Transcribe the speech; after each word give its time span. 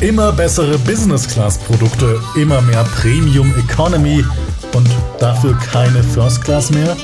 Immer 0.00 0.32
bessere 0.32 0.76
Business-Class-Produkte, 0.78 2.20
immer 2.36 2.60
mehr 2.62 2.84
Premium 2.84 3.54
Economy 3.56 4.24
und 4.74 4.88
dafür 5.18 5.56
keine 5.58 6.02
First 6.02 6.44
Class 6.44 6.70
mehr? 6.70 6.96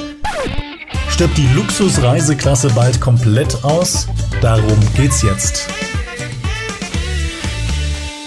Stirbt 1.09 1.39
die 1.39 1.49
Luxus-Reiseklasse 1.55 2.69
bald 2.75 3.01
komplett 3.01 3.65
aus? 3.65 4.07
Darum 4.43 4.79
geht's 4.97 5.23
jetzt. 5.23 5.69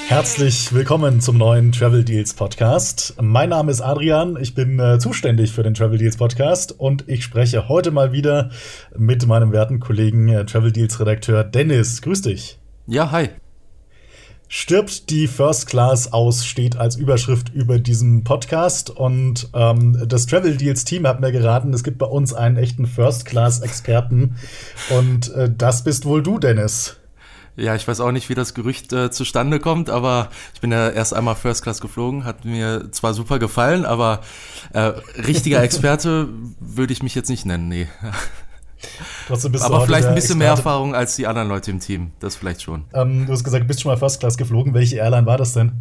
Herzlich 0.07 0.73
willkommen 0.73 1.21
zum 1.21 1.37
neuen 1.37 1.71
Travel 1.71 2.03
Deals 2.03 2.33
Podcast. 2.33 3.15
Mein 3.21 3.49
Name 3.49 3.71
ist 3.71 3.81
Adrian, 3.81 4.37
ich 4.39 4.55
bin 4.55 4.79
äh, 4.79 4.97
zuständig 4.97 5.51
für 5.51 5.63
den 5.63 5.73
Travel 5.73 5.97
Deals 5.97 6.17
Podcast 6.17 6.71
und 6.79 7.07
ich 7.07 7.23
spreche 7.23 7.67
heute 7.67 7.91
mal 7.91 8.11
wieder 8.11 8.49
mit 8.97 9.25
meinem 9.27 9.51
werten 9.51 9.79
Kollegen 9.79 10.29
äh, 10.29 10.45
Travel 10.45 10.71
Deals 10.71 10.99
Redakteur 10.99 11.43
Dennis. 11.43 12.01
Grüß 12.01 12.21
dich. 12.21 12.59
Ja, 12.87 13.11
hi. 13.11 13.29
Stirbt 14.55 15.09
die 15.09 15.25
First 15.25 15.65
Class 15.65 16.13
aus, 16.13 16.45
steht 16.45 16.75
als 16.75 16.95
Überschrift 16.95 17.49
über 17.55 17.79
diesem 17.79 18.23
Podcast. 18.23 18.91
Und 18.91 19.49
ähm, 19.55 19.97
das 20.07 20.27
Travel 20.27 20.55
Deals 20.55 20.85
Team 20.85 21.07
hat 21.07 21.19
mir 21.19 21.31
geraten, 21.31 21.73
es 21.73 21.83
gibt 21.83 21.97
bei 21.97 22.05
uns 22.05 22.35
einen 22.35 22.57
echten 22.57 22.85
First 22.85 23.25
Class 23.25 23.61
Experten. 23.61 24.35
Und 24.91 25.33
äh, 25.33 25.49
das 25.51 25.83
bist 25.83 26.05
wohl 26.05 26.21
du, 26.21 26.37
Dennis. 26.37 26.97
Ja, 27.55 27.73
ich 27.73 27.87
weiß 27.87 27.99
auch 27.99 28.11
nicht, 28.11 28.29
wie 28.29 28.35
das 28.35 28.53
Gerücht 28.53 28.93
äh, 28.93 29.09
zustande 29.09 29.59
kommt, 29.59 29.89
aber 29.89 30.29
ich 30.53 30.61
bin 30.61 30.71
ja 30.71 30.87
erst 30.87 31.15
einmal 31.15 31.33
First 31.33 31.63
Class 31.63 31.81
geflogen, 31.81 32.23
hat 32.23 32.45
mir 32.45 32.91
zwar 32.91 33.15
super 33.15 33.39
gefallen, 33.39 33.85
aber 33.85 34.21
äh, 34.73 34.93
richtiger 35.25 35.63
Experte 35.63 36.29
würde 36.59 36.93
ich 36.93 37.01
mich 37.01 37.15
jetzt 37.15 37.29
nicht 37.29 37.47
nennen, 37.47 37.69
nee. 37.69 37.87
Aber 39.29 39.81
vielleicht 39.85 40.07
ein 40.07 40.15
bisschen 40.15 40.37
mehr 40.37 40.49
Erfahrung 40.49 40.95
als 40.95 41.15
die 41.15 41.27
anderen 41.27 41.47
Leute 41.47 41.71
im 41.71 41.79
Team. 41.79 42.11
Das 42.19 42.35
vielleicht 42.35 42.61
schon. 42.61 42.85
Ähm, 42.93 43.25
du 43.25 43.33
hast 43.33 43.43
gesagt, 43.43 43.63
du 43.63 43.67
bist 43.67 43.81
schon 43.81 43.91
mal 43.91 43.97
First 43.97 44.19
Class 44.19 44.37
geflogen. 44.37 44.73
Welche 44.73 44.97
Airline 44.97 45.25
war 45.25 45.37
das 45.37 45.53
denn? 45.53 45.71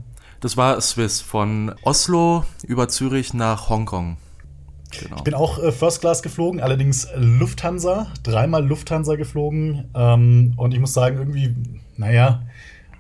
Das 0.41 0.57
war 0.57 0.81
Swiss 0.81 1.21
von 1.21 1.73
Oslo 1.83 2.45
über 2.67 2.89
Zürich 2.89 3.33
nach 3.33 3.69
Hongkong. 3.69 4.17
Genau. 5.01 5.17
Ich 5.17 5.23
bin 5.23 5.35
auch 5.35 5.63
äh, 5.63 5.73
First 5.73 6.01
Class 6.01 6.23
geflogen, 6.23 6.61
allerdings 6.61 7.09
Lufthansa, 7.17 8.09
dreimal 8.23 8.67
Lufthansa 8.67 9.17
geflogen. 9.17 9.89
Ähm, 9.95 10.55
und 10.57 10.75
ich 10.75 10.81
muss 10.81 10.93
sagen, 10.93 11.19
irgendwie, 11.19 11.55
naja, 11.97 12.43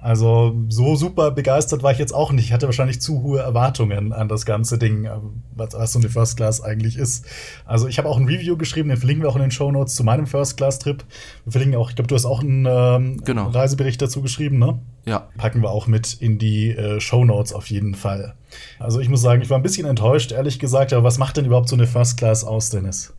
also 0.03 0.53
so 0.69 0.97
super 0.97 1.31
begeistert 1.31 1.85
war 1.85 1.93
ich 1.93 1.99
jetzt 1.99 2.13
auch 2.13 2.33
nicht. 2.33 2.47
Ich 2.47 2.53
hatte 2.53 2.67
wahrscheinlich 2.67 3.01
zu 3.01 3.23
hohe 3.23 3.39
Erwartungen 3.39 4.13
an 4.13 4.27
das 4.27 4.45
ganze 4.45 4.77
Ding, 4.77 5.05
äh, 5.05 5.13
was, 5.55 5.75
was 5.75 5.93
so 5.93 6.01
eine 6.01 6.09
First 6.09 6.37
Class 6.37 6.61
eigentlich 6.61 6.97
ist. 6.97 7.25
Also 7.65 7.87
ich 7.87 7.99
habe 7.99 8.09
auch 8.09 8.17
ein 8.17 8.27
Review 8.27 8.57
geschrieben, 8.57 8.89
den 8.89 8.99
verlinken 8.99 9.25
wir 9.25 9.31
auch 9.31 9.37
in 9.37 9.43
den 9.43 9.53
Show 9.53 9.71
Notes 9.71 9.95
zu 9.95 10.03
meinem 10.03 10.27
First 10.27 10.57
Class 10.57 10.81
Trip. 10.81 11.05
Wir 11.45 11.53
verlinken 11.53 11.79
auch, 11.79 11.91
ich 11.91 11.95
glaube, 11.95 12.09
du 12.09 12.17
hast 12.17 12.25
auch 12.25 12.41
einen 12.41 12.67
ähm, 12.69 13.23
genau. 13.25 13.49
Reisebericht 13.49 14.03
dazu 14.03 14.23
geschrieben, 14.23 14.59
ne? 14.59 14.81
Ja. 15.07 15.29
Packen 15.37 15.63
wir 15.63 15.71
auch 15.71 15.87
mit 15.87 16.15
in 16.15 16.39
die 16.39 16.71
äh, 16.71 17.01
Show 17.01 17.25
Notes 17.25 17.53
auf 17.53 17.71
jeden 17.71 17.95
Fall. 17.95 18.35
Also 18.81 18.99
ich 18.99 19.09
muss 19.09 19.23
sagen, 19.23 19.41
ich 19.41 19.51
war 19.51 19.59
ein 19.59 19.63
bisschen 19.63 19.87
enttäuscht, 19.87 20.33
ehrlich 20.33 20.59
gesagt. 20.59 20.93
Aber 20.93 21.05
was 21.05 21.19
macht 21.19 21.37
denn 21.37 21.45
überhaupt 21.45 21.69
so 21.69 21.77
eine 21.77 21.87
First 21.87 22.17
Class 22.19 22.45
aus, 22.45 22.71
Dennis? 22.71 23.15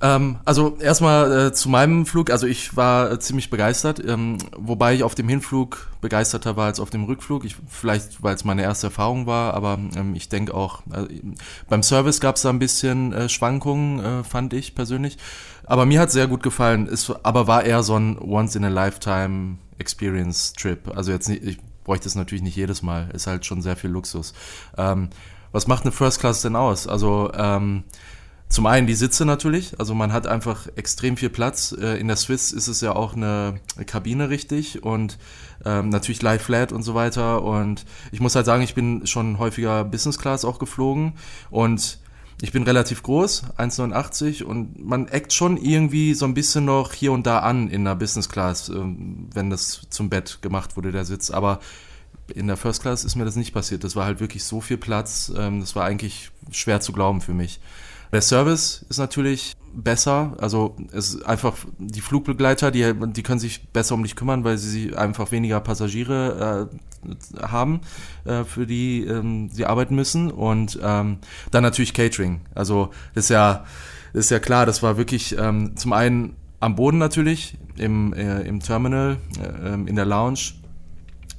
Ähm, 0.00 0.38
also 0.44 0.76
erstmal 0.80 1.48
äh, 1.48 1.52
zu 1.52 1.68
meinem 1.68 2.06
Flug. 2.06 2.30
Also 2.30 2.46
ich 2.46 2.76
war 2.76 3.12
äh, 3.12 3.18
ziemlich 3.18 3.50
begeistert, 3.50 4.02
ähm, 4.06 4.38
wobei 4.56 4.94
ich 4.94 5.02
auf 5.02 5.14
dem 5.14 5.28
Hinflug 5.28 5.88
begeisterter 6.00 6.56
war 6.56 6.66
als 6.66 6.80
auf 6.80 6.90
dem 6.90 7.04
Rückflug. 7.04 7.44
Ich, 7.44 7.56
vielleicht, 7.68 8.22
weil 8.22 8.34
es 8.34 8.44
meine 8.44 8.62
erste 8.62 8.88
Erfahrung 8.88 9.26
war, 9.26 9.54
aber 9.54 9.78
ähm, 9.96 10.14
ich 10.14 10.28
denke 10.28 10.54
auch, 10.54 10.82
äh, 10.92 11.20
beim 11.68 11.82
Service 11.82 12.20
gab 12.20 12.36
es 12.36 12.42
da 12.42 12.50
ein 12.50 12.58
bisschen 12.58 13.12
äh, 13.12 13.28
Schwankungen, 13.28 14.00
äh, 14.04 14.24
fand 14.24 14.52
ich 14.52 14.74
persönlich. 14.74 15.18
Aber 15.66 15.84
mir 15.84 16.00
hat 16.00 16.10
sehr 16.10 16.28
gut 16.28 16.42
gefallen. 16.42 16.86
Ist, 16.86 17.12
aber 17.22 17.46
war 17.46 17.64
eher 17.64 17.82
so 17.82 17.96
ein 17.96 18.18
Once-in-a-Lifetime 18.18 19.58
Experience-Trip. 19.78 20.96
Also 20.96 21.12
jetzt 21.12 21.28
nicht, 21.28 21.44
ich 21.44 21.58
bräuchte 21.84 22.08
es 22.08 22.14
natürlich 22.14 22.42
nicht 22.42 22.56
jedes 22.56 22.82
Mal. 22.82 23.10
Ist 23.12 23.26
halt 23.26 23.44
schon 23.44 23.62
sehr 23.62 23.76
viel 23.76 23.90
Luxus. 23.90 24.32
Ähm, 24.76 25.08
was 25.52 25.66
macht 25.66 25.82
eine 25.82 25.92
First 25.92 26.20
Class 26.20 26.42
denn 26.42 26.56
aus? 26.56 26.86
Also 26.86 27.30
ähm, 27.34 27.84
zum 28.48 28.66
einen 28.66 28.86
die 28.86 28.94
Sitze 28.94 29.26
natürlich, 29.26 29.78
also 29.78 29.94
man 29.94 30.12
hat 30.12 30.26
einfach 30.26 30.68
extrem 30.76 31.16
viel 31.16 31.28
Platz. 31.28 31.76
Äh, 31.78 31.98
in 31.98 32.08
der 32.08 32.16
Swiss 32.16 32.52
ist 32.52 32.68
es 32.68 32.80
ja 32.80 32.96
auch 32.96 33.14
eine 33.14 33.60
Kabine 33.86 34.30
richtig 34.30 34.82
und 34.82 35.18
ähm, 35.64 35.90
natürlich 35.90 36.22
Live 36.22 36.42
Flat 36.42 36.72
und 36.72 36.82
so 36.82 36.94
weiter. 36.94 37.42
Und 37.42 37.84
ich 38.10 38.20
muss 38.20 38.34
halt 38.34 38.46
sagen, 38.46 38.62
ich 38.62 38.74
bin 38.74 39.06
schon 39.06 39.38
häufiger 39.38 39.84
Business 39.84 40.18
Class 40.18 40.44
auch 40.44 40.58
geflogen 40.58 41.12
und 41.50 41.98
ich 42.40 42.52
bin 42.52 42.62
relativ 42.62 43.02
groß, 43.02 43.44
1,89 43.58 44.44
und 44.44 44.82
man 44.82 45.08
eckt 45.08 45.32
schon 45.32 45.56
irgendwie 45.56 46.14
so 46.14 46.24
ein 46.24 46.34
bisschen 46.34 46.64
noch 46.64 46.92
hier 46.92 47.12
und 47.12 47.26
da 47.26 47.40
an 47.40 47.68
in 47.68 47.84
der 47.84 47.96
Business 47.96 48.28
Class, 48.28 48.68
ähm, 48.68 49.28
wenn 49.34 49.50
das 49.50 49.82
zum 49.90 50.08
Bett 50.08 50.38
gemacht 50.40 50.76
wurde, 50.76 50.92
der 50.92 51.04
Sitz. 51.04 51.30
Aber 51.30 51.58
in 52.32 52.46
der 52.46 52.56
First 52.56 52.82
Class 52.82 53.04
ist 53.04 53.16
mir 53.16 53.24
das 53.24 53.36
nicht 53.36 53.52
passiert. 53.52 53.84
Das 53.84 53.96
war 53.96 54.04
halt 54.04 54.20
wirklich 54.20 54.44
so 54.44 54.60
viel 54.60 54.76
Platz. 54.76 55.32
Ähm, 55.36 55.60
das 55.60 55.74
war 55.74 55.84
eigentlich 55.84 56.30
schwer 56.50 56.80
zu 56.80 56.92
glauben 56.92 57.20
für 57.20 57.34
mich. 57.34 57.60
Der 58.12 58.22
Service 58.22 58.84
ist 58.88 58.98
natürlich 58.98 59.54
besser. 59.74 60.34
Also 60.38 60.76
es 60.92 61.14
ist 61.14 61.22
einfach 61.26 61.54
die 61.78 62.00
Flugbegleiter, 62.00 62.70
die, 62.70 62.92
die 63.12 63.22
können 63.22 63.40
sich 63.40 63.68
besser 63.68 63.94
um 63.94 64.02
dich 64.02 64.16
kümmern, 64.16 64.44
weil 64.44 64.58
sie 64.58 64.96
einfach 64.96 65.30
weniger 65.30 65.60
Passagiere 65.60 66.70
äh, 67.06 67.42
haben, 67.42 67.80
äh, 68.24 68.44
für 68.44 68.66
die 68.66 69.04
ähm, 69.04 69.50
sie 69.50 69.66
arbeiten 69.66 69.94
müssen. 69.94 70.30
Und 70.30 70.78
ähm, 70.82 71.18
dann 71.50 71.62
natürlich 71.62 71.94
Catering. 71.94 72.40
Also 72.54 72.90
das 73.14 73.24
ist 73.24 73.30
ja, 73.30 73.64
das 74.12 74.26
ist 74.26 74.30
ja 74.30 74.38
klar, 74.38 74.66
das 74.66 74.82
war 74.82 74.96
wirklich 74.96 75.36
ähm, 75.38 75.76
zum 75.76 75.92
einen 75.92 76.36
am 76.60 76.74
Boden 76.74 76.98
natürlich, 76.98 77.56
im, 77.76 78.12
äh, 78.14 78.40
im 78.40 78.60
Terminal, 78.60 79.18
äh, 79.40 79.74
ähm, 79.74 79.86
in 79.86 79.94
der 79.94 80.06
Lounge 80.06 80.54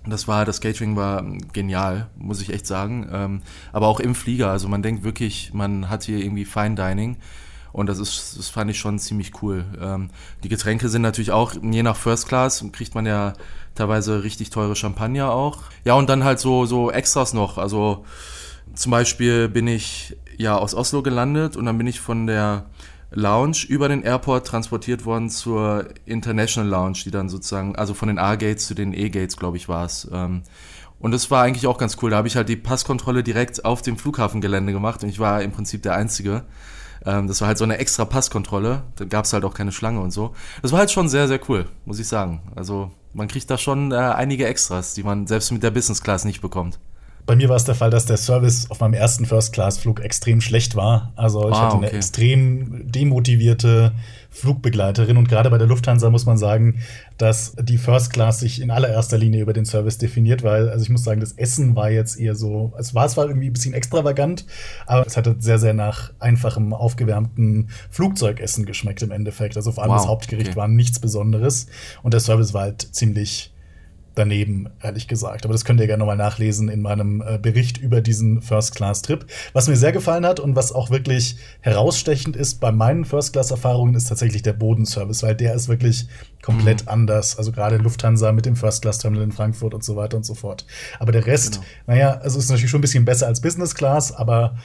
das 0.09 0.27
war, 0.27 0.45
das 0.45 0.61
Catering 0.61 0.95
war 0.95 1.23
genial, 1.53 2.09
muss 2.17 2.41
ich 2.41 2.53
echt 2.53 2.67
sagen. 2.67 3.09
Ähm, 3.11 3.41
aber 3.71 3.87
auch 3.87 3.99
im 3.99 4.15
Flieger, 4.15 4.49
also 4.49 4.67
man 4.67 4.81
denkt 4.81 5.03
wirklich, 5.03 5.53
man 5.53 5.89
hat 5.89 6.03
hier 6.03 6.19
irgendwie 6.19 6.45
Fine 6.45 6.75
Dining. 6.75 7.17
Und 7.71 7.87
das 7.87 7.99
ist, 7.99 8.37
das 8.37 8.49
fand 8.49 8.71
ich 8.71 8.79
schon 8.79 8.97
ziemlich 8.97 9.43
cool. 9.43 9.65
Ähm, 9.79 10.09
die 10.43 10.49
Getränke 10.49 10.89
sind 10.89 11.03
natürlich 11.03 11.31
auch, 11.31 11.53
je 11.61 11.83
nach 11.83 11.95
First 11.95 12.27
Class, 12.27 12.65
kriegt 12.71 12.95
man 12.95 13.05
ja 13.05 13.33
teilweise 13.75 14.23
richtig 14.23 14.49
teure 14.49 14.75
Champagner 14.75 15.31
auch. 15.31 15.63
Ja, 15.85 15.93
und 15.93 16.09
dann 16.09 16.23
halt 16.23 16.39
so, 16.39 16.65
so 16.65 16.91
Extras 16.91 17.33
noch. 17.33 17.57
Also 17.57 18.05
zum 18.73 18.91
Beispiel 18.91 19.49
bin 19.49 19.67
ich 19.67 20.17
ja 20.37 20.57
aus 20.57 20.73
Oslo 20.73 21.03
gelandet 21.03 21.55
und 21.55 21.65
dann 21.65 21.77
bin 21.77 21.87
ich 21.87 21.99
von 21.99 22.27
der 22.27 22.65
Lounge 23.11 23.65
über 23.67 23.89
den 23.89 24.03
Airport 24.03 24.45
transportiert 24.47 25.05
worden 25.05 25.29
zur 25.29 25.85
International 26.05 26.69
Lounge, 26.69 26.99
die 27.05 27.11
dann 27.11 27.29
sozusagen, 27.29 27.75
also 27.75 27.93
von 27.93 28.07
den 28.07 28.19
A-Gates 28.19 28.67
zu 28.67 28.75
den 28.75 28.93
E-Gates, 28.93 29.37
glaube 29.37 29.57
ich, 29.57 29.67
war 29.67 29.85
es. 29.85 30.07
Ähm, 30.11 30.43
und 30.99 31.11
das 31.11 31.31
war 31.31 31.43
eigentlich 31.43 31.65
auch 31.65 31.77
ganz 31.77 31.97
cool. 32.01 32.11
Da 32.11 32.17
habe 32.17 32.27
ich 32.27 32.35
halt 32.35 32.49
die 32.49 32.57
Passkontrolle 32.57 33.23
direkt 33.23 33.63
auf 33.65 33.81
dem 33.81 33.97
Flughafengelände 33.97 34.73
gemacht 34.73 35.01
und 35.03 35.09
ich 35.09 35.19
war 35.19 35.41
im 35.41 35.51
Prinzip 35.51 35.81
der 35.81 35.95
Einzige. 35.95 36.43
Ähm, 37.05 37.27
das 37.27 37.41
war 37.41 37.47
halt 37.47 37.57
so 37.57 37.63
eine 37.63 37.77
extra 37.77 38.05
Passkontrolle. 38.05 38.83
Da 38.97 39.05
gab 39.05 39.25
es 39.25 39.33
halt 39.33 39.45
auch 39.45 39.53
keine 39.53 39.71
Schlange 39.71 40.01
und 40.01 40.11
so. 40.11 40.35
Das 40.61 40.71
war 40.71 40.79
halt 40.79 40.91
schon 40.91 41.09
sehr, 41.09 41.27
sehr 41.27 41.39
cool, 41.49 41.65
muss 41.85 41.99
ich 41.99 42.07
sagen. 42.07 42.41
Also 42.55 42.91
man 43.13 43.27
kriegt 43.27 43.49
da 43.49 43.57
schon 43.57 43.91
äh, 43.91 43.95
einige 43.95 44.45
Extras, 44.45 44.93
die 44.93 45.03
man 45.03 45.25
selbst 45.25 45.51
mit 45.51 45.63
der 45.63 45.71
Business 45.71 46.03
Class 46.03 46.25
nicht 46.25 46.41
bekommt. 46.41 46.79
Bei 47.29 47.35
mir 47.35 47.47
war 47.47 47.57
es 47.57 47.63
der 47.63 47.75
Fall, 47.75 47.91
dass 47.91 48.07
der 48.07 48.17
Service 48.17 48.71
auf 48.71 48.79
meinem 48.79 48.95
ersten 48.95 49.23
First-Class-Flug 49.23 49.99
extrem 49.99 50.41
schlecht 50.41 50.75
war. 50.75 51.13
Also 51.15 51.47
ich 51.47 51.55
ah, 51.55 51.67
hatte 51.67 51.77
eine 51.77 51.85
okay. 51.85 51.97
extrem 51.97 52.91
demotivierte 52.91 53.91
Flugbegleiterin 54.31 55.15
und 55.15 55.29
gerade 55.29 55.51
bei 55.51 55.59
der 55.59 55.67
Lufthansa 55.67 56.09
muss 56.09 56.25
man 56.25 56.39
sagen, 56.39 56.81
dass 57.19 57.53
die 57.61 57.77
First 57.77 58.13
Class 58.13 58.39
sich 58.39 58.59
in 58.59 58.71
allererster 58.71 59.19
Linie 59.19 59.43
über 59.43 59.53
den 59.53 59.65
Service 59.65 59.99
definiert, 59.99 60.41
weil, 60.41 60.69
also 60.69 60.81
ich 60.81 60.89
muss 60.89 61.03
sagen, 61.03 61.19
das 61.19 61.33
Essen 61.33 61.75
war 61.75 61.91
jetzt 61.91 62.19
eher 62.19 62.33
so, 62.33 62.73
es 62.79 62.95
war 62.95 63.07
zwar 63.09 63.27
irgendwie 63.27 63.51
ein 63.51 63.53
bisschen 63.53 63.75
extravagant, 63.75 64.47
aber 64.87 65.05
es 65.05 65.15
hatte 65.15 65.35
sehr, 65.37 65.59
sehr 65.59 65.75
nach 65.75 66.11
einfachem, 66.17 66.73
aufgewärmten 66.73 67.69
Flugzeugessen 67.91 68.65
geschmeckt 68.65 69.03
im 69.03 69.11
Endeffekt. 69.11 69.55
Also 69.55 69.71
vor 69.71 69.83
allem 69.83 69.91
wow, 69.91 69.99
das 69.99 70.07
Hauptgericht 70.07 70.49
okay. 70.49 70.57
war 70.57 70.67
nichts 70.67 70.97
Besonderes 70.97 71.67
und 72.01 72.15
der 72.15 72.21
Service 72.21 72.55
war 72.55 72.63
halt 72.63 72.81
ziemlich 72.91 73.51
daneben, 74.19 74.69
ehrlich 74.81 75.07
gesagt. 75.07 75.45
Aber 75.45 75.53
das 75.53 75.65
könnt 75.65 75.79
ihr 75.79 75.87
gerne 75.87 76.01
nochmal 76.01 76.17
nachlesen 76.17 76.69
in 76.69 76.81
meinem 76.81 77.23
äh, 77.25 77.37
Bericht 77.37 77.77
über 77.77 78.01
diesen 78.01 78.41
First-Class-Trip. 78.41 79.25
Was 79.53 79.67
mir 79.67 79.75
sehr 79.75 79.91
gefallen 79.91 80.25
hat 80.25 80.39
und 80.39 80.55
was 80.55 80.71
auch 80.71 80.89
wirklich 80.89 81.37
herausstechend 81.61 82.35
ist 82.35 82.59
bei 82.59 82.71
meinen 82.71 83.05
First-Class-Erfahrungen, 83.05 83.95
ist 83.95 84.09
tatsächlich 84.09 84.41
der 84.41 84.53
Bodenservice, 84.53 85.23
weil 85.23 85.35
der 85.35 85.55
ist 85.55 85.69
wirklich 85.69 86.07
komplett 86.41 86.83
mhm. 86.83 86.89
anders. 86.89 87.37
Also 87.37 87.51
gerade 87.51 87.77
Lufthansa 87.77 88.31
mit 88.31 88.45
dem 88.45 88.55
First-Class-Terminal 88.55 89.23
in 89.23 89.31
Frankfurt 89.31 89.73
und 89.73 89.83
so 89.83 89.95
weiter 89.95 90.17
und 90.17 90.25
so 90.25 90.35
fort. 90.35 90.65
Aber 90.99 91.11
der 91.11 91.25
Rest, 91.25 91.53
genau. 91.53 91.65
naja, 91.87 92.19
also 92.19 92.37
ist 92.37 92.49
natürlich 92.49 92.69
schon 92.69 92.79
ein 92.79 92.81
bisschen 92.81 93.05
besser 93.05 93.27
als 93.27 93.41
Business-Class, 93.41 94.11
aber 94.11 94.55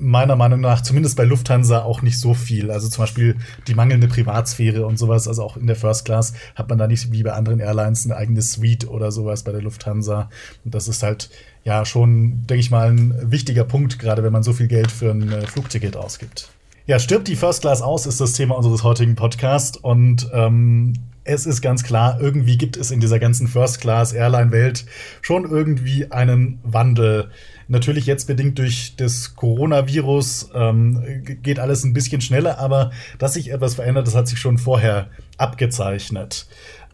meiner 0.00 0.36
Meinung 0.36 0.60
nach, 0.60 0.82
zumindest 0.82 1.16
bei 1.16 1.24
Lufthansa, 1.24 1.82
auch 1.82 2.02
nicht 2.02 2.18
so 2.18 2.34
viel. 2.34 2.70
Also 2.70 2.88
zum 2.88 3.02
Beispiel 3.02 3.36
die 3.66 3.74
mangelnde 3.74 4.08
Privatsphäre 4.08 4.86
und 4.86 4.98
sowas. 4.98 5.28
Also 5.28 5.42
auch 5.42 5.56
in 5.56 5.66
der 5.66 5.76
First 5.76 6.04
Class 6.04 6.34
hat 6.54 6.68
man 6.68 6.78
da 6.78 6.86
nicht 6.86 7.12
wie 7.12 7.22
bei 7.22 7.32
anderen 7.32 7.60
Airlines 7.60 8.04
eine 8.04 8.16
eigene 8.16 8.42
Suite 8.42 8.88
oder 8.88 9.12
sowas 9.12 9.42
bei 9.44 9.52
der 9.52 9.62
Lufthansa. 9.62 10.28
Und 10.64 10.74
das 10.74 10.88
ist 10.88 11.02
halt 11.02 11.30
ja 11.64 11.84
schon, 11.84 12.46
denke 12.46 12.60
ich 12.60 12.70
mal, 12.70 12.90
ein 12.90 13.14
wichtiger 13.30 13.64
Punkt, 13.64 13.98
gerade 13.98 14.22
wenn 14.22 14.32
man 14.32 14.42
so 14.42 14.52
viel 14.52 14.68
Geld 14.68 14.90
für 14.90 15.10
ein 15.10 15.30
äh, 15.30 15.46
Flugticket 15.46 15.96
ausgibt. 15.96 16.50
Ja, 16.86 16.98
stirbt 16.98 17.28
die 17.28 17.36
First 17.36 17.62
Class 17.62 17.80
aus, 17.80 18.04
ist 18.04 18.20
das 18.20 18.34
Thema 18.34 18.56
unseres 18.56 18.82
heutigen 18.82 19.14
Podcasts. 19.14 19.78
Und 19.78 20.28
ähm, 20.34 20.92
es 21.24 21.46
ist 21.46 21.62
ganz 21.62 21.82
klar, 21.82 22.18
irgendwie 22.20 22.58
gibt 22.58 22.76
es 22.76 22.90
in 22.90 23.00
dieser 23.00 23.18
ganzen 23.18 23.48
First-Class-Airline-Welt 23.48 24.84
schon 25.22 25.50
irgendwie 25.50 26.12
einen 26.12 26.58
Wandel. 26.62 27.30
Natürlich 27.68 28.06
jetzt 28.06 28.26
bedingt 28.26 28.58
durch 28.58 28.94
das 28.96 29.34
Coronavirus 29.36 30.50
ähm, 30.54 31.22
geht 31.42 31.58
alles 31.58 31.84
ein 31.84 31.94
bisschen 31.94 32.20
schneller, 32.20 32.58
aber 32.58 32.90
dass 33.18 33.34
sich 33.34 33.50
etwas 33.50 33.74
verändert, 33.74 34.06
das 34.06 34.14
hat 34.14 34.28
sich 34.28 34.38
schon 34.38 34.58
vorher 34.58 35.08
abgezeichnet. 35.38 36.46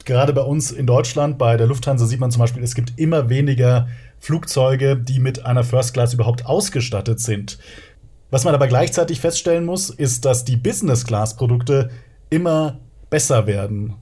Gerade 0.05 0.33
bei 0.33 0.43
uns 0.43 0.71
in 0.71 0.87
Deutschland, 0.87 1.39
bei 1.39 1.57
der 1.57 1.67
Lufthansa 1.67 2.07
sieht 2.07 2.21
man 2.21 2.31
zum 2.31 2.41
Beispiel, 2.41 2.63
es 2.63 2.75
gibt 2.75 2.99
immer 2.99 3.29
weniger 3.29 3.89
Flugzeuge, 4.19 4.97
die 4.97 5.19
mit 5.19 5.45
einer 5.45 5.65
First 5.65 5.95
Class 5.95 6.15
überhaupt 6.15 6.47
ausgestattet 6.47 7.21
sind. 7.21 7.59
Was 8.31 8.45
man 8.45 8.55
aber 8.55 8.69
gleichzeitig 8.69 9.21
feststellen 9.21 9.65
muss, 9.65 9.91
ist, 9.91 10.25
dass 10.25 10.45
die 10.45 10.57
Business 10.57 11.05
Class 11.05 11.37
Produkte 11.37 11.91
immer 12.31 12.79
besser 13.11 13.47
werden. 13.47 13.95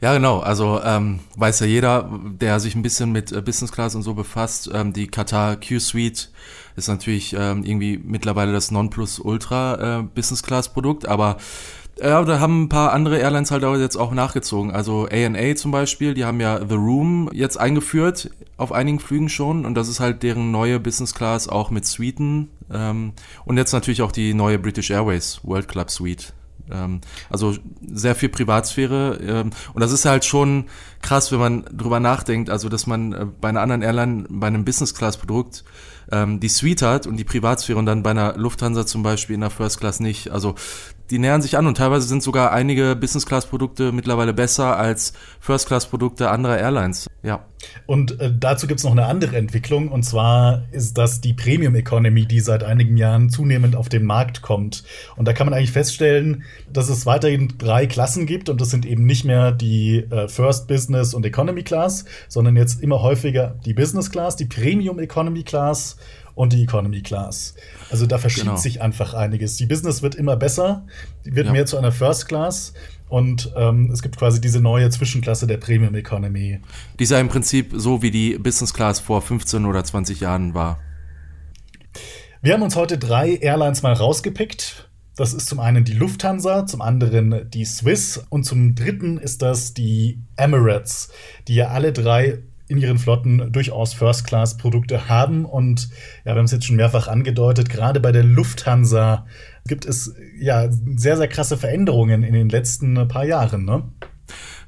Ja, 0.00 0.14
genau. 0.14 0.40
Also 0.40 0.80
ähm, 0.82 1.20
weiß 1.36 1.60
ja 1.60 1.66
jeder, 1.66 2.10
der 2.40 2.58
sich 2.58 2.74
ein 2.74 2.82
bisschen 2.82 3.12
mit 3.12 3.32
äh, 3.32 3.42
Business 3.42 3.72
Class 3.72 3.94
und 3.94 4.02
so 4.02 4.14
befasst, 4.14 4.70
ähm, 4.72 4.92
die 4.92 5.08
Qatar 5.08 5.56
Q-Suite 5.56 6.30
ist 6.76 6.88
natürlich 6.88 7.34
ähm, 7.34 7.64
irgendwie 7.64 7.98
mittlerweile 8.02 8.52
das 8.52 8.70
Nonplusultra 8.70 9.98
äh, 9.98 10.02
Business 10.02 10.42
Class 10.42 10.72
Produkt, 10.72 11.06
aber 11.06 11.36
ja, 12.02 12.22
da 12.24 12.40
haben 12.40 12.62
ein 12.62 12.68
paar 12.70 12.92
andere 12.92 13.18
Airlines 13.18 13.50
halt 13.50 13.62
auch 13.62 13.76
jetzt 13.76 13.96
auch 13.96 14.12
nachgezogen. 14.12 14.70
Also 14.70 15.06
ANA 15.10 15.54
zum 15.56 15.70
Beispiel, 15.70 16.14
die 16.14 16.24
haben 16.24 16.40
ja 16.40 16.58
The 16.66 16.76
Room 16.76 17.28
jetzt 17.32 17.58
eingeführt 17.58 18.30
auf 18.56 18.72
einigen 18.72 19.00
Flügen 19.00 19.28
schon 19.28 19.66
und 19.66 19.74
das 19.74 19.88
ist 19.88 20.00
halt 20.00 20.22
deren 20.22 20.50
neue 20.50 20.80
Business 20.80 21.14
Class 21.14 21.46
auch 21.46 21.70
mit 21.70 21.84
Suiten 21.84 22.48
ähm, 22.72 23.12
und 23.44 23.58
jetzt 23.58 23.72
natürlich 23.72 24.00
auch 24.00 24.12
die 24.12 24.32
neue 24.32 24.58
British 24.58 24.90
Airways 24.90 25.40
World 25.42 25.68
Club 25.68 25.90
Suite. 25.90 26.32
Ähm, 26.72 27.00
also 27.28 27.56
sehr 27.86 28.14
viel 28.14 28.28
Privatsphäre. 28.28 29.18
Ähm, 29.22 29.50
und 29.74 29.80
das 29.80 29.92
ist 29.92 30.04
halt 30.04 30.24
schon 30.24 30.66
krass, 31.02 31.32
wenn 31.32 31.38
man 31.38 31.64
drüber 31.64 32.00
nachdenkt, 32.00 32.50
also 32.50 32.68
dass 32.68 32.86
man 32.86 33.12
äh, 33.12 33.26
bei 33.40 33.48
einer 33.48 33.60
anderen 33.60 33.82
Airline, 33.82 34.26
bei 34.28 34.46
einem 34.46 34.64
Business-Class-Produkt 34.64 35.64
ähm, 36.12 36.40
die 36.40 36.48
Suite 36.48 36.82
hat 36.82 37.06
und 37.06 37.16
die 37.16 37.24
Privatsphäre 37.24 37.78
und 37.78 37.86
dann 37.86 38.02
bei 38.02 38.10
einer 38.10 38.36
Lufthansa 38.36 38.86
zum 38.86 39.02
Beispiel 39.02 39.34
in 39.34 39.40
der 39.40 39.50
First 39.50 39.80
Class 39.80 40.00
nicht. 40.00 40.30
Also 40.30 40.54
die 41.10 41.18
nähern 41.18 41.42
sich 41.42 41.56
an 41.56 41.66
und 41.66 41.76
teilweise 41.76 42.06
sind 42.06 42.22
sogar 42.22 42.52
einige 42.52 42.96
Business-Class-Produkte 42.96 43.92
mittlerweile 43.92 44.32
besser 44.32 44.76
als 44.76 45.12
First-Class-Produkte 45.40 46.30
anderer 46.30 46.58
Airlines. 46.58 47.08
Ja. 47.22 47.44
Und 47.86 48.18
äh, 48.20 48.32
dazu 48.34 48.66
gibt's 48.66 48.84
noch 48.84 48.92
eine 48.92 49.04
andere 49.04 49.36
Entwicklung 49.36 49.88
und 49.88 50.04
zwar 50.04 50.62
ist 50.72 50.96
das 50.96 51.20
die 51.20 51.34
Premium 51.34 51.74
Economy, 51.74 52.24
die 52.24 52.40
seit 52.40 52.62
einigen 52.62 52.96
Jahren 52.96 53.28
zunehmend 53.28 53.76
auf 53.76 53.88
den 53.88 54.04
Markt 54.04 54.40
kommt. 54.40 54.84
Und 55.16 55.28
da 55.28 55.32
kann 55.32 55.46
man 55.46 55.54
eigentlich 55.54 55.72
feststellen, 55.72 56.44
dass 56.72 56.88
es 56.88 57.04
weiterhin 57.04 57.54
drei 57.58 57.86
Klassen 57.86 58.24
gibt 58.24 58.48
und 58.48 58.60
das 58.60 58.70
sind 58.70 58.86
eben 58.86 59.04
nicht 59.04 59.24
mehr 59.24 59.52
die 59.52 59.98
äh, 60.10 60.28
First 60.28 60.68
Business 60.68 61.12
und 61.12 61.26
Economy 61.26 61.62
Class, 61.62 62.06
sondern 62.28 62.56
jetzt 62.56 62.82
immer 62.82 63.02
häufiger 63.02 63.56
die 63.66 63.74
Business 63.74 64.10
Class, 64.10 64.36
die 64.36 64.46
Premium 64.46 64.98
Economy 64.98 65.42
Class 65.42 65.96
und 66.40 66.54
die 66.54 66.62
Economy 66.62 67.02
Class. 67.02 67.54
Also 67.90 68.06
da 68.06 68.16
verschiebt 68.16 68.46
genau. 68.46 68.56
sich 68.56 68.80
einfach 68.80 69.12
einiges. 69.12 69.56
Die 69.56 69.66
Business 69.66 70.00
wird 70.00 70.14
immer 70.14 70.36
besser, 70.36 70.86
die 71.26 71.36
wird 71.36 71.48
ja. 71.48 71.52
mehr 71.52 71.66
zu 71.66 71.76
einer 71.76 71.92
First 71.92 72.28
Class 72.28 72.72
und 73.10 73.52
ähm, 73.56 73.90
es 73.92 74.00
gibt 74.00 74.16
quasi 74.16 74.40
diese 74.40 74.58
neue 74.58 74.88
Zwischenklasse 74.88 75.46
der 75.46 75.58
Premium 75.58 75.94
Economy. 75.94 76.60
Die 76.98 77.04
ist 77.04 77.10
ja 77.10 77.20
im 77.20 77.28
Prinzip 77.28 77.72
so 77.74 78.00
wie 78.00 78.10
die 78.10 78.38
Business 78.38 78.72
Class 78.72 79.00
vor 79.00 79.20
15 79.20 79.66
oder 79.66 79.84
20 79.84 80.20
Jahren 80.20 80.54
war. 80.54 80.78
Wir 82.40 82.54
haben 82.54 82.62
uns 82.62 82.74
heute 82.74 82.96
drei 82.96 83.36
Airlines 83.36 83.82
mal 83.82 83.92
rausgepickt. 83.92 84.88
Das 85.16 85.34
ist 85.34 85.46
zum 85.46 85.60
einen 85.60 85.84
die 85.84 85.92
Lufthansa, 85.92 86.64
zum 86.64 86.80
anderen 86.80 87.50
die 87.50 87.66
Swiss 87.66 88.24
und 88.30 88.44
zum 88.44 88.74
dritten 88.74 89.18
ist 89.18 89.42
das 89.42 89.74
die 89.74 90.22
Emirates, 90.36 91.10
die 91.48 91.56
ja 91.56 91.68
alle 91.68 91.92
drei 91.92 92.38
in 92.70 92.78
ihren 92.78 92.98
Flotten 92.98 93.52
durchaus 93.52 93.94
First-Class-Produkte 93.94 95.08
haben. 95.08 95.44
Und 95.44 95.88
ja, 96.24 96.32
wir 96.32 96.36
haben 96.36 96.44
es 96.44 96.52
jetzt 96.52 96.66
schon 96.66 96.76
mehrfach 96.76 97.08
angedeutet, 97.08 97.68
gerade 97.68 97.98
bei 97.98 98.12
der 98.12 98.22
Lufthansa 98.22 99.26
gibt 99.66 99.84
es 99.84 100.14
ja 100.38 100.68
sehr, 100.70 101.16
sehr 101.16 101.26
krasse 101.26 101.56
Veränderungen 101.56 102.22
in 102.22 102.32
den 102.32 102.48
letzten 102.48 103.08
paar 103.08 103.24
Jahren. 103.24 103.64
Ne? 103.64 103.82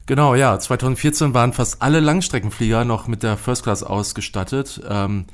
Genau, 0.07 0.35
ja. 0.35 0.59
2014 0.59 1.33
waren 1.33 1.53
fast 1.53 1.81
alle 1.81 2.01
Langstreckenflieger 2.01 2.85
noch 2.85 3.07
mit 3.07 3.23
der 3.23 3.37
First 3.37 3.63
Class 3.63 3.85
ausgestattet. 3.85 4.81
Ähm, 4.89 5.27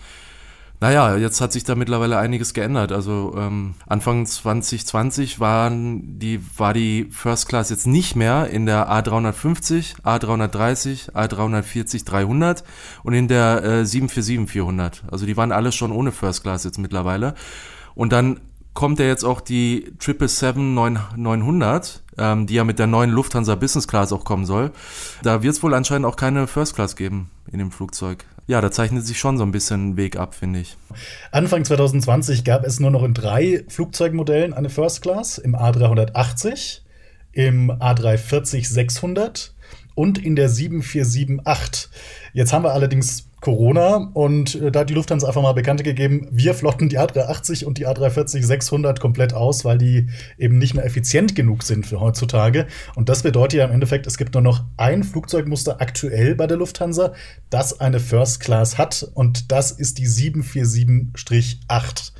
naja, 0.81 1.17
jetzt 1.17 1.41
hat 1.41 1.53
sich 1.53 1.65
da 1.65 1.75
mittlerweile 1.75 2.19
einiges 2.19 2.55
geändert. 2.55 2.93
Also 2.93 3.35
ähm, 3.37 3.75
Anfang 3.87 4.25
2020 4.27 5.41
waren 5.41 6.21
die, 6.21 6.41
war 6.57 6.73
die 6.73 7.09
First 7.11 7.49
Class 7.49 7.71
jetzt 7.71 7.89
nicht 7.89 8.15
mehr 8.15 8.49
in 8.49 8.65
der 8.65 8.89
A350, 8.89 10.03
A330, 10.03 11.13
A340, 11.13 12.05
300 12.05 12.63
und 13.03 13.13
in 13.13 13.27
der 13.27 13.65
äh, 13.65 13.85
747 13.85 14.49
400. 14.53 15.03
Also 15.11 15.27
die 15.27 15.37
waren 15.37 15.51
alle 15.51 15.73
schon 15.73 15.91
ohne 15.91 16.13
First 16.13 16.45
Class 16.45 16.63
jetzt 16.63 16.79
mittlerweile. 16.79 17.35
Und 17.97 18.13
dann 18.13 18.39
kommt 18.79 19.01
ja 19.01 19.07
jetzt 19.07 19.25
auch 19.25 19.41
die 19.41 19.93
777 19.99 21.17
900, 21.17 22.05
ähm, 22.17 22.47
die 22.47 22.55
ja 22.55 22.63
mit 22.63 22.79
der 22.79 22.87
neuen 22.87 23.11
Lufthansa 23.11 23.57
Business 23.57 23.89
Class 23.89 24.13
auch 24.13 24.25
kommen 24.25 24.47
soll. 24.47 24.71
Da 25.25 25.43
wird 25.43 25.53
es 25.53 25.65
wohl 25.65 25.75
anscheinend 25.75 26.07
auch 26.07 26.15
keine 26.15 26.47
First 26.47 26.77
Class 26.77 26.95
geben 26.95 27.29
in 27.51 27.59
dem 27.59 27.73
Flugzeug 27.73 28.25
ja, 28.49 28.63
da 28.63 28.71
zeichnet 28.71 29.07
sich 29.07 29.19
schon 29.19 29.37
so 29.37 29.45
ein 29.45 29.53
bisschen 29.53 29.91
ein 29.91 29.97
Weg 29.99 30.17
ab, 30.17 30.35
finde 30.35 30.61
ich. 30.61 30.77
Anfang 31.31 31.67
2020 31.67 32.45
gab 32.45 32.65
es 32.65 32.81
nur 32.81 32.91
noch 32.91 33.03
in 33.03 33.13
drei 33.13 33.63
Flugzeugmodellen 33.69 34.55
eine 34.55 34.71
First 34.71 35.03
Class, 35.03 35.37
im 35.37 35.55
A380, 35.55 36.81
im 37.33 37.71
A340-600 37.71 39.51
und 39.95 40.17
in 40.17 40.35
der 40.35 40.49
7478. 40.49 41.91
Jetzt 42.33 42.55
haben 42.55 42.65
wir 42.65 42.73
allerdings 42.73 43.28
Corona 43.41 44.11
und 44.15 44.57
äh, 44.57 44.73
da 44.73 44.81
hat 44.81 44.91
die 44.91 44.95
Lufthansa 44.95 45.29
einfach 45.29 45.43
mal 45.43 45.53
bekannt 45.53 45.85
gegeben, 45.85 46.27
wir 46.31 46.55
flotten 46.55 46.89
die 46.89 46.99
A380 46.99 47.65
und 47.65 47.79
die 47.79 47.87
A340-600 47.87 48.99
komplett 48.99 49.33
aus, 49.33 49.65
weil 49.65 49.79
die 49.79 50.09
eben 50.39 50.59
nicht 50.59 50.75
mehr 50.75 50.85
effizient 50.85 51.37
genug 51.37 51.63
sind 51.63 51.87
für 51.87 52.01
heutzutage. 52.01 52.67
Und 52.97 53.09
das 53.09 53.23
bedeutet 53.23 53.59
ja 53.59 53.65
im 53.65 53.71
Endeffekt, 53.73 54.09
es 54.09 54.19
gibt 54.19 54.35
nur 54.35 54.43
noch 54.43 54.65
ein 54.77 55.05
Flugzeugmuster 55.05 55.81
aktuell 55.81 56.35
bei 56.35 56.49
der 56.49 56.57
Lufthansa, 56.57 57.13
das 57.51 57.79
eine 57.81 58.01
First 58.01 58.41
Class 58.41 58.77
hat 58.77 59.09
und 59.15 59.53
das 59.53 59.71
ist 59.71 59.99
die 59.99 60.09
747-8. 60.09 62.11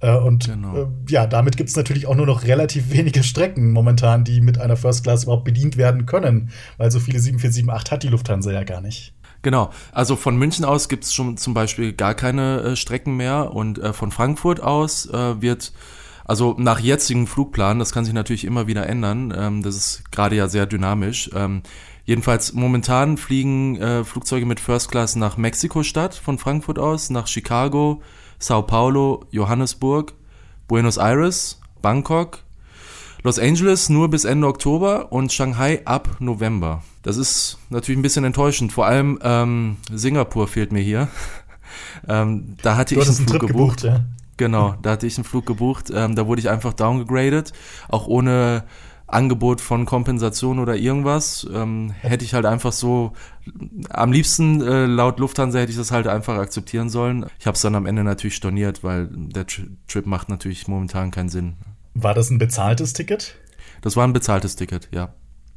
Äh, 0.00 0.16
und 0.16 0.46
genau. 0.46 0.76
äh, 0.76 0.86
ja, 1.08 1.26
damit 1.26 1.58
gibt 1.58 1.68
es 1.68 1.76
natürlich 1.76 2.06
auch 2.06 2.14
nur 2.14 2.26
noch 2.26 2.44
relativ 2.44 2.90
wenige 2.90 3.22
Strecken 3.22 3.72
momentan, 3.72 4.24
die 4.24 4.40
mit 4.40 4.58
einer 4.58 4.76
First 4.76 5.04
Class 5.04 5.24
überhaupt 5.24 5.44
bedient 5.44 5.76
werden 5.76 6.06
können, 6.06 6.50
weil 6.78 6.90
so 6.90 6.98
viele 6.98 7.20
7478 7.20 7.92
hat 7.92 8.02
die 8.02 8.08
Lufthansa 8.08 8.52
ja 8.52 8.64
gar 8.64 8.80
nicht. 8.80 9.12
Genau, 9.42 9.70
also 9.92 10.16
von 10.16 10.36
München 10.36 10.64
aus 10.64 10.88
gibt 10.88 11.04
es 11.04 11.14
schon 11.14 11.36
zum 11.38 11.54
Beispiel 11.54 11.92
gar 11.94 12.14
keine 12.14 12.60
äh, 12.60 12.76
Strecken 12.76 13.16
mehr 13.16 13.52
und 13.54 13.78
äh, 13.78 13.92
von 13.92 14.10
Frankfurt 14.10 14.62
aus 14.62 15.06
äh, 15.06 15.40
wird, 15.40 15.72
also 16.26 16.54
nach 16.58 16.78
jetzigem 16.78 17.26
Flugplan, 17.26 17.78
das 17.78 17.92
kann 17.92 18.04
sich 18.04 18.12
natürlich 18.12 18.44
immer 18.44 18.66
wieder 18.66 18.86
ändern, 18.86 19.32
ähm, 19.34 19.62
das 19.62 19.76
ist 19.76 20.12
gerade 20.12 20.36
ja 20.36 20.46
sehr 20.46 20.66
dynamisch. 20.66 21.30
Ähm, 21.34 21.62
jedenfalls 22.04 22.52
momentan 22.52 23.16
fliegen 23.16 23.80
äh, 23.80 24.04
Flugzeuge 24.04 24.44
mit 24.44 24.60
First 24.60 24.90
Class 24.90 25.16
nach 25.16 25.38
Mexiko-Stadt 25.38 26.14
von 26.14 26.38
Frankfurt 26.38 26.78
aus, 26.78 27.08
nach 27.08 27.26
Chicago, 27.26 28.02
Sao 28.38 28.62
Paulo, 28.62 29.24
Johannesburg, 29.30 30.12
Buenos 30.68 30.98
Aires, 30.98 31.60
Bangkok, 31.80 32.40
Los 33.22 33.38
Angeles 33.38 33.90
nur 33.90 34.08
bis 34.08 34.24
Ende 34.24 34.46
Oktober 34.46 35.12
und 35.12 35.32
Shanghai 35.32 35.82
ab 35.84 36.16
November. 36.20 36.82
Das 37.02 37.18
ist 37.18 37.58
natürlich 37.68 37.98
ein 37.98 38.02
bisschen 38.02 38.24
enttäuschend. 38.24 38.72
Vor 38.72 38.86
allem 38.86 39.18
ähm, 39.22 39.76
Singapur 39.92 40.48
fehlt 40.48 40.72
mir 40.72 40.80
hier. 40.80 41.08
ähm, 42.08 42.56
da 42.62 42.76
hatte 42.76 42.94
du 42.94 43.00
ich 43.00 43.06
einen 43.06 43.16
Flug 43.16 43.30
einen 43.30 43.48
gebucht. 43.48 43.82
gebucht 43.82 43.84
ja? 43.84 44.04
Genau, 44.38 44.74
da 44.80 44.92
hatte 44.92 45.06
ich 45.06 45.18
einen 45.18 45.24
Flug 45.24 45.44
gebucht. 45.44 45.92
Ähm, 45.94 46.16
da 46.16 46.26
wurde 46.26 46.40
ich 46.40 46.48
einfach 46.48 46.72
downgegradet, 46.72 47.52
auch 47.88 48.06
ohne 48.06 48.64
Angebot 49.06 49.60
von 49.60 49.84
Kompensation 49.84 50.58
oder 50.58 50.76
irgendwas. 50.76 51.46
Ähm, 51.52 51.90
hätte 52.00 52.24
ich 52.24 52.32
halt 52.32 52.46
einfach 52.46 52.72
so, 52.72 53.12
am 53.90 54.12
liebsten 54.12 54.62
äh, 54.62 54.86
laut 54.86 55.18
Lufthansa 55.18 55.58
hätte 55.58 55.72
ich 55.72 55.76
das 55.76 55.90
halt 55.90 56.06
einfach 56.06 56.38
akzeptieren 56.38 56.88
sollen. 56.88 57.26
Ich 57.38 57.46
habe 57.46 57.56
es 57.56 57.60
dann 57.60 57.74
am 57.74 57.84
Ende 57.84 58.02
natürlich 58.02 58.36
storniert, 58.36 58.82
weil 58.82 59.08
der 59.10 59.46
Trip 59.46 60.06
macht 60.06 60.30
natürlich 60.30 60.68
momentan 60.68 61.10
keinen 61.10 61.28
Sinn. 61.28 61.56
War 61.94 62.14
das 62.14 62.30
ein 62.30 62.38
bezahltes 62.38 62.92
Ticket? 62.92 63.36
Das 63.82 63.96
war 63.96 64.06
ein 64.06 64.12
bezahltes 64.12 64.56
Ticket, 64.56 64.88
ja. 64.92 65.14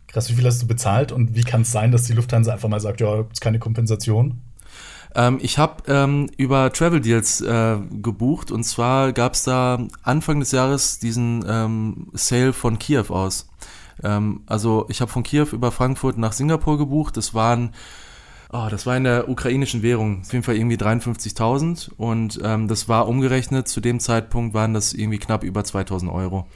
Krass, 0.07 0.29
wie 0.29 0.33
viel 0.33 0.45
hast 0.45 0.61
du 0.61 0.67
bezahlt 0.67 1.11
und 1.11 1.35
wie 1.35 1.43
kann 1.43 1.61
es 1.61 1.71
sein, 1.71 1.91
dass 1.91 2.03
die 2.03 2.13
Lufthansa 2.13 2.53
einfach 2.53 2.69
mal 2.69 2.79
sagt, 2.79 3.01
ja, 3.01 3.17
gibt 3.17 3.41
keine 3.41 3.59
Kompensation? 3.59 4.41
Ähm, 5.15 5.39
ich 5.41 5.57
habe 5.57 5.83
ähm, 5.91 6.29
über 6.37 6.71
Travel 6.71 7.01
Deals 7.01 7.41
äh, 7.41 7.77
gebucht 8.01 8.51
und 8.51 8.63
zwar 8.63 9.13
gab 9.13 9.33
es 9.33 9.43
da 9.43 9.87
Anfang 10.01 10.39
des 10.39 10.51
Jahres 10.51 10.99
diesen 10.99 11.43
ähm, 11.47 12.07
Sale 12.13 12.53
von 12.53 12.79
Kiew 12.79 13.05
aus. 13.09 13.47
Ähm, 14.03 14.41
also 14.47 14.85
ich 14.89 15.01
habe 15.01 15.11
von 15.11 15.23
Kiew 15.23 15.47
über 15.51 15.71
Frankfurt 15.71 16.17
nach 16.17 16.33
Singapur 16.33 16.77
gebucht. 16.77 17.17
Das 17.17 17.33
waren 17.33 17.73
Oh, 18.55 18.67
das 18.69 18.85
war 18.85 18.95
in 18.95 19.03
der 19.03 19.29
ukrainischen 19.29 19.81
Währung, 19.81 20.21
auf 20.21 20.31
jeden 20.31 20.43
Fall 20.43 20.55
irgendwie 20.55 20.75
53.000 20.75 21.89
und 21.97 22.39
ähm, 22.43 22.67
das 22.67 22.87
war 22.87 23.07
umgerechnet, 23.07 23.67
zu 23.67 23.81
dem 23.81 23.99
Zeitpunkt 23.99 24.53
waren 24.53 24.75
das 24.75 24.93
irgendwie 24.93 25.17
knapp 25.17 25.43
über 25.43 25.61
2.000 25.61 26.13
Euro. 26.13 26.47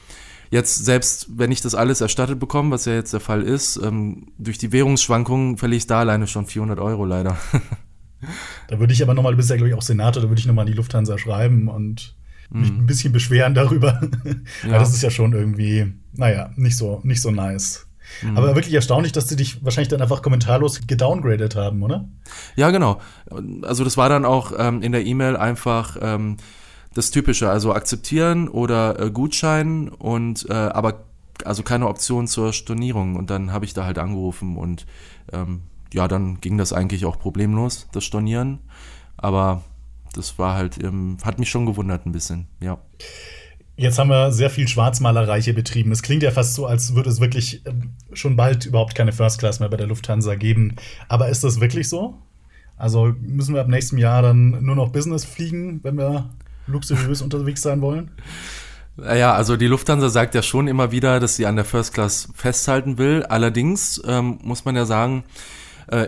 jetzt, 0.52 0.86
selbst 0.86 1.28
wenn 1.40 1.52
ich 1.52 1.62
das 1.62 1.74
alles 1.74 2.00
erstattet 2.00 2.38
bekomme, 2.38 2.70
was 2.70 2.86
ja 2.86 2.94
jetzt 2.94 3.14
der 3.14 3.20
Fall 3.20 3.42
ist, 3.42 3.78
ähm, 3.78 4.28
durch 4.38 4.60
die 4.60 4.72
Währungsschwankungen 4.72 5.58
verliere 5.58 5.78
ich 5.78 5.88
da 5.88 6.02
alleine 6.02 6.28
schon 6.28 6.46
400 6.46 6.80
Euro 6.80 7.04
leider. 7.04 7.36
da 8.68 8.80
würde 8.80 8.94
ich 8.94 9.02
aber 9.02 9.16
nochmal, 9.16 9.32
du 9.32 9.38
bist 9.38 9.50
ja, 9.50 9.56
glaube 9.56 9.70
ich, 9.70 9.76
auch 9.76 9.82
Senator, 9.82 10.22
da 10.22 10.30
würde 10.30 10.40
ich 10.40 10.46
nochmal 10.46 10.66
an 10.66 10.72
die 10.72 10.78
Lufthansa 10.78 11.18
schreiben 11.18 11.68
und 11.68 12.16
mich 12.52 12.72
mhm. 12.72 12.82
ein 12.82 12.86
bisschen 12.86 13.12
beschweren 13.12 13.56
darüber. 13.56 14.00
Ja. 14.64 14.80
Das 14.80 14.94
ist 14.94 15.02
ja 15.02 15.10
schon 15.10 15.34
irgendwie, 15.34 15.94
naja, 16.14 16.52
nicht 16.56 16.78
so, 16.78 17.02
nicht 17.04 17.22
so 17.22 17.32
nice. 17.32 17.87
Mhm. 18.22 18.38
Aber 18.38 18.56
wirklich 18.56 18.74
erstaunlich, 18.74 19.12
dass 19.12 19.28
sie 19.28 19.36
dich 19.36 19.64
wahrscheinlich 19.64 19.90
dann 19.90 20.02
einfach 20.02 20.22
kommentarlos 20.22 20.82
gedowngradet 20.88 21.56
haben, 21.56 21.84
oder? 21.84 22.08
Ja, 22.56 22.72
genau. 22.72 23.00
Also 23.64 23.84
das 23.84 23.98
war 23.98 24.10
dann 24.10 24.26
auch 24.26 24.54
ähm, 24.58 24.82
in 24.82 24.92
der 24.92 25.06
E-Mail 25.06 25.38
einfach 25.38 25.98
ähm, 26.02 26.38
das 26.94 27.12
Typische, 27.12 27.50
also 27.50 27.74
akzeptieren 27.74 28.48
oder 28.48 29.00
äh, 29.00 29.12
Gutschein 29.12 29.90
und 29.90 30.50
äh, 30.50 30.54
aber 30.54 31.06
also 31.46 31.64
keine 31.64 31.88
Option 31.88 32.28
zur 32.28 32.54
Stornierung. 32.54 33.16
Und 33.16 33.30
dann 33.30 33.52
habe 33.52 33.66
ich 33.66 33.74
da 33.74 33.86
halt 33.86 34.00
angerufen 34.00 34.58
und 34.58 34.86
ähm, 35.32 35.62
ja, 35.94 36.08
dann 36.08 36.42
ging 36.42 36.58
das 36.58 36.74
eigentlich 36.74 37.06
auch 37.06 37.20
problemlos, 37.20 37.88
das 37.92 38.04
Stornieren. 38.04 38.60
Aber 39.16 39.64
das 40.14 40.38
war 40.40 40.56
halt, 40.56 40.84
ähm, 40.84 41.18
hat 41.24 41.40
mich 41.40 41.50
schon 41.50 41.66
gewundert 41.66 42.06
ein 42.06 42.12
bisschen, 42.12 42.48
ja. 42.60 42.78
Jetzt 43.80 44.00
haben 44.00 44.10
wir 44.10 44.32
sehr 44.32 44.50
viel 44.50 44.68
Schwarzmalerei 44.68 45.40
hier 45.40 45.54
betrieben. 45.54 45.92
Es 45.92 46.02
klingt 46.02 46.24
ja 46.24 46.32
fast 46.32 46.56
so, 46.56 46.66
als 46.66 46.96
würde 46.96 47.12
es 47.12 47.22
wirklich 47.22 47.62
ähm, 47.66 47.92
schon 48.12 48.36
bald 48.36 48.66
überhaupt 48.66 48.96
keine 48.96 49.12
First 49.12 49.38
Class 49.38 49.60
mehr 49.60 49.70
bei 49.70 49.78
der 49.78 49.86
Lufthansa 49.86 50.34
geben. 50.34 50.76
Aber 51.08 51.30
ist 51.30 51.44
das 51.44 51.62
wirklich 51.62 51.88
so? 51.88 52.18
Also 52.76 53.14
müssen 53.22 53.54
wir 53.54 53.62
ab 53.62 53.68
nächstem 53.68 54.00
Jahr 54.00 54.24
dann 54.24 54.64
nur 54.64 54.76
noch 54.76 54.92
Business 54.92 55.26
fliegen, 55.26 55.80
wenn 55.84 55.96
wir 55.96 56.30
luxuriös 56.66 57.22
unterwegs 57.22 57.62
sein 57.62 57.82
wollen? 57.82 58.10
Naja, 58.96 59.34
also 59.34 59.58
die 59.58 59.68
Lufthansa 59.68 60.10
sagt 60.10 60.34
ja 60.34 60.42
schon 60.42 60.68
immer 60.68 60.92
wieder, 60.92 61.20
dass 61.20 61.36
sie 61.36 61.46
an 61.46 61.56
der 61.56 61.66
First 61.66 61.94
Class 61.94 62.30
festhalten 62.34 62.98
will. 62.98 63.24
Allerdings 63.30 64.02
ähm, 64.08 64.40
muss 64.42 64.66
man 64.66 64.76
ja 64.76 64.86
sagen, 64.86 65.24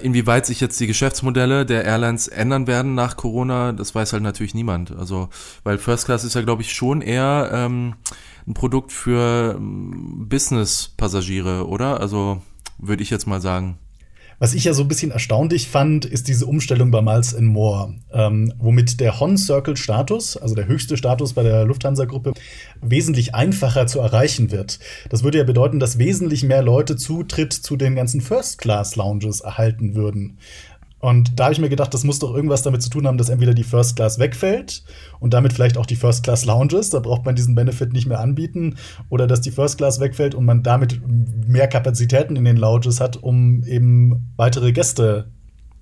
inwieweit 0.01 0.45
sich 0.45 0.59
jetzt 0.59 0.79
die 0.79 0.87
Geschäftsmodelle 0.87 1.65
der 1.65 1.85
Airlines 1.85 2.27
ändern 2.27 2.67
werden 2.67 2.95
nach 2.95 3.15
Corona, 3.15 3.71
das 3.71 3.95
weiß 3.95 4.13
halt 4.13 4.23
natürlich 4.23 4.53
niemand. 4.53 4.91
Also, 4.95 5.29
weil 5.63 5.77
First 5.77 6.05
Class 6.05 6.23
ist 6.23 6.35
ja, 6.35 6.41
glaube 6.41 6.61
ich, 6.61 6.73
schon 6.73 7.01
eher 7.01 7.49
ähm, 7.53 7.95
ein 8.47 8.53
Produkt 8.53 8.91
für 8.91 9.55
ähm, 9.57 10.27
Business-Passagiere, 10.27 11.67
oder? 11.67 11.99
Also, 11.99 12.41
würde 12.77 13.03
ich 13.03 13.09
jetzt 13.09 13.27
mal 13.27 13.41
sagen. 13.41 13.77
Was 14.41 14.53
ich 14.53 14.63
ja 14.63 14.73
so 14.73 14.83
ein 14.83 14.87
bisschen 14.87 15.11
erstaunlich 15.11 15.67
fand, 15.67 16.05
ist 16.05 16.29
diese 16.29 16.45
Umstellung 16.45 16.91
bei 16.91 17.01
Miles 17.01 17.37
More, 17.37 17.93
ähm, 18.13 18.53
womit 18.57 19.01
der 19.01 19.19
Hon-Circle-Status, 19.19 20.37
also 20.37 20.55
der 20.55 20.65
höchste 20.65 20.95
Status 20.95 21.33
bei 21.33 21.43
der 21.43 21.65
Lufthansa-Gruppe, 21.65 22.31
wesentlich 22.81 23.35
einfacher 23.35 23.85
zu 23.85 23.99
erreichen 23.99 24.49
wird. 24.51 24.79
Das 25.09 25.23
würde 25.23 25.39
ja 25.39 25.43
bedeuten, 25.43 25.81
dass 25.81 25.97
wesentlich 25.97 26.43
mehr 26.43 26.61
Leute 26.61 26.95
Zutritt 26.95 27.51
zu 27.51 27.75
den 27.75 27.95
ganzen 27.95 28.21
First-Class-Lounges 28.21 29.41
erhalten 29.41 29.93
würden. 29.95 30.37
Und 30.99 31.39
da 31.39 31.45
habe 31.45 31.53
ich 31.53 31.59
mir 31.59 31.69
gedacht, 31.69 31.93
das 31.93 32.03
muss 32.03 32.19
doch 32.19 32.35
irgendwas 32.35 32.61
damit 32.61 32.81
zu 32.81 32.89
tun 32.89 33.07
haben, 33.07 33.17
dass 33.17 33.29
entweder 33.29 33.53
die 33.53 33.63
First 33.63 33.95
Class 33.95 34.19
wegfällt 34.19 34.83
und 35.19 35.33
damit 35.33 35.53
vielleicht 35.53 35.77
auch 35.77 35.85
die 35.85 35.95
First 35.95 36.23
Class 36.23 36.45
Lounges, 36.45 36.89
da 36.89 36.99
braucht 36.99 37.25
man 37.25 37.35
diesen 37.35 37.55
Benefit 37.55 37.93
nicht 37.93 38.05
mehr 38.05 38.19
anbieten, 38.19 38.75
oder 39.09 39.25
dass 39.25 39.41
die 39.41 39.51
First 39.51 39.77
Class 39.77 39.99
wegfällt 39.99 40.35
und 40.35 40.45
man 40.45 40.61
damit 40.61 40.99
mehr 41.47 41.67
Kapazitäten 41.67 42.35
in 42.35 42.43
den 42.43 42.57
Lounges 42.57 42.99
hat, 42.99 43.15
um 43.15 43.63
eben 43.63 44.33
weitere 44.35 44.73
Gäste 44.73 45.31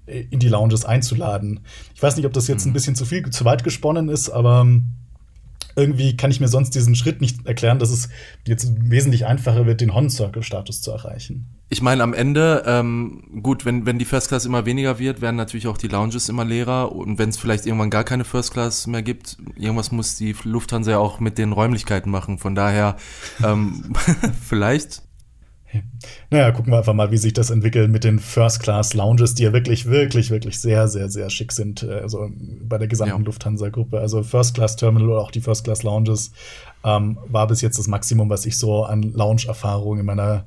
in 0.06 0.40
die 0.40 0.50
Lounges 0.50 0.86
einzuladen. 0.86 1.62
Ich 1.94 2.02
weiß 2.02 2.16
nicht, 2.16 2.26
ob 2.26 2.34
das 2.34 2.48
jetzt 2.48 2.66
ein 2.66 2.70
mhm. 2.70 2.74
bisschen 2.74 2.96
zu 2.96 3.06
viel, 3.06 3.28
zu 3.30 3.44
weit 3.44 3.64
gesponnen 3.64 4.10
ist, 4.10 4.30
aber 4.30 4.66
irgendwie 5.78 6.18
kann 6.18 6.32
ich 6.32 6.40
mir 6.40 6.48
sonst 6.48 6.76
diesen 6.76 6.96
Schritt 6.96 7.22
nicht 7.22 7.46
erklären, 7.46 7.80
dass 7.80 7.92
es 7.92 8.10
jetzt 8.46 8.72
wesentlich 8.90 9.26
einfacher 9.26 9.66
wird, 9.66 9.80
den 9.80 9.94
Hon-Circle-Status 9.94 10.82
zu 10.82 10.92
erreichen 10.92 11.58
ich 11.70 11.82
meine, 11.82 12.02
am 12.02 12.14
Ende, 12.14 12.64
ähm, 12.66 13.42
gut, 13.44 13.66
wenn, 13.66 13.86
wenn 13.86 14.00
die 14.00 14.06
First 14.06 14.30
Class 14.30 14.46
immer 14.46 14.66
weniger 14.66 15.00
wird, 15.00 15.20
werden 15.20 15.36
natürlich 15.36 15.68
auch 15.68 15.78
die 15.78 15.90
Lounges 15.90 16.30
immer 16.30 16.46
leerer. 16.46 16.94
Und 16.94 17.20
wenn 17.20 17.30
es 17.30 17.38
vielleicht 17.38 17.66
irgendwann 17.66 17.90
gar 17.90 18.06
keine 18.06 18.24
First 18.24 18.54
Class 18.54 18.88
mehr 18.88 19.02
gibt, 19.04 19.38
irgendwas 19.58 19.92
muss 19.92 20.16
die 20.16 20.34
Lufthansa 20.44 20.92
ja 20.92 20.98
auch 20.98 21.20
mit 21.20 21.38
den 21.38 21.52
Räumlichkeiten 21.52 22.10
machen. 22.10 22.38
Von 22.38 22.56
daher, 22.56 22.96
ähm, 23.44 23.94
vielleicht. 24.48 25.02
Naja, 26.30 26.52
gucken 26.52 26.72
wir 26.72 26.78
einfach 26.78 26.94
mal, 26.94 27.12
wie 27.12 27.18
sich 27.18 27.34
das 27.34 27.50
entwickelt 27.50 27.92
mit 27.92 28.04
den 28.04 28.20
First 28.20 28.62
Class 28.62 28.94
Lounges, 28.94 29.36
die 29.36 29.44
ja 29.44 29.54
wirklich, 29.54 29.86
wirklich, 29.86 30.30
wirklich 30.30 30.60
sehr, 30.60 30.88
sehr, 30.88 31.10
sehr 31.10 31.30
schick 31.30 31.52
sind. 31.52 31.84
Äh, 31.84 32.00
also 32.00 32.30
bei 32.62 32.78
der 32.78 32.88
gesamten 32.88 33.22
ja. 33.22 33.26
Lufthansa-Gruppe. 33.26 34.00
Also 34.00 34.24
First 34.24 34.56
Class 34.56 34.76
Terminal 34.76 35.10
oder 35.10 35.22
auch 35.22 35.32
die 35.32 35.42
First 35.42 35.64
Class 35.66 35.84
Lounges 35.84 36.32
ähm, 36.84 37.18
war 37.28 37.48
bis 37.48 37.62
jetzt 37.62 37.78
das 37.78 37.88
Maximum, 37.88 38.30
was 38.30 38.46
ich 38.46 38.58
so 38.58 38.86
an 38.86 39.02
Lounge-Erfahrung 39.02 40.00
in 40.00 40.06
meiner 40.06 40.46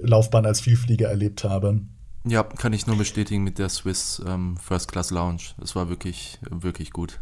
Laufbahn 0.00 0.46
als 0.46 0.60
Vielflieger 0.60 1.08
erlebt 1.08 1.44
habe. 1.44 1.80
Ja, 2.24 2.42
kann 2.42 2.72
ich 2.72 2.88
nur 2.88 2.96
bestätigen 2.96 3.44
mit 3.44 3.58
der 3.58 3.68
Swiss 3.68 4.20
ähm, 4.26 4.56
First 4.56 4.90
Class 4.90 5.10
Lounge. 5.10 5.42
Es 5.62 5.76
war 5.76 5.88
wirklich, 5.88 6.38
wirklich 6.50 6.90
gut. 6.90 7.20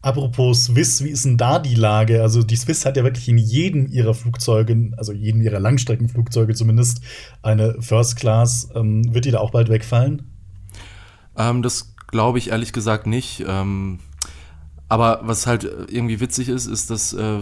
Apropos 0.00 0.64
Swiss, 0.64 1.02
wie 1.02 1.08
ist 1.08 1.24
denn 1.24 1.36
da 1.36 1.58
die 1.58 1.74
Lage? 1.74 2.22
Also 2.22 2.42
die 2.42 2.56
Swiss 2.56 2.86
hat 2.86 2.96
ja 2.96 3.04
wirklich 3.04 3.28
in 3.28 3.38
jedem 3.38 3.88
ihrer 3.88 4.14
Flugzeuge, 4.14 4.92
also 4.96 5.12
jedem 5.12 5.42
ihrer 5.42 5.58
Langstreckenflugzeuge 5.58 6.54
zumindest, 6.54 7.00
eine 7.42 7.80
First 7.80 8.16
Class. 8.16 8.68
Ähm, 8.74 9.12
wird 9.12 9.24
die 9.24 9.32
da 9.32 9.40
auch 9.40 9.50
bald 9.50 9.68
wegfallen? 9.68 10.22
Ähm, 11.36 11.62
das 11.62 11.94
glaube 12.06 12.38
ich 12.38 12.50
ehrlich 12.50 12.72
gesagt 12.72 13.06
nicht. 13.06 13.44
Ähm, 13.46 13.98
aber 14.88 15.20
was 15.22 15.46
halt 15.46 15.64
irgendwie 15.64 16.20
witzig 16.20 16.48
ist, 16.48 16.66
ist, 16.66 16.90
dass 16.90 17.12
äh, 17.12 17.40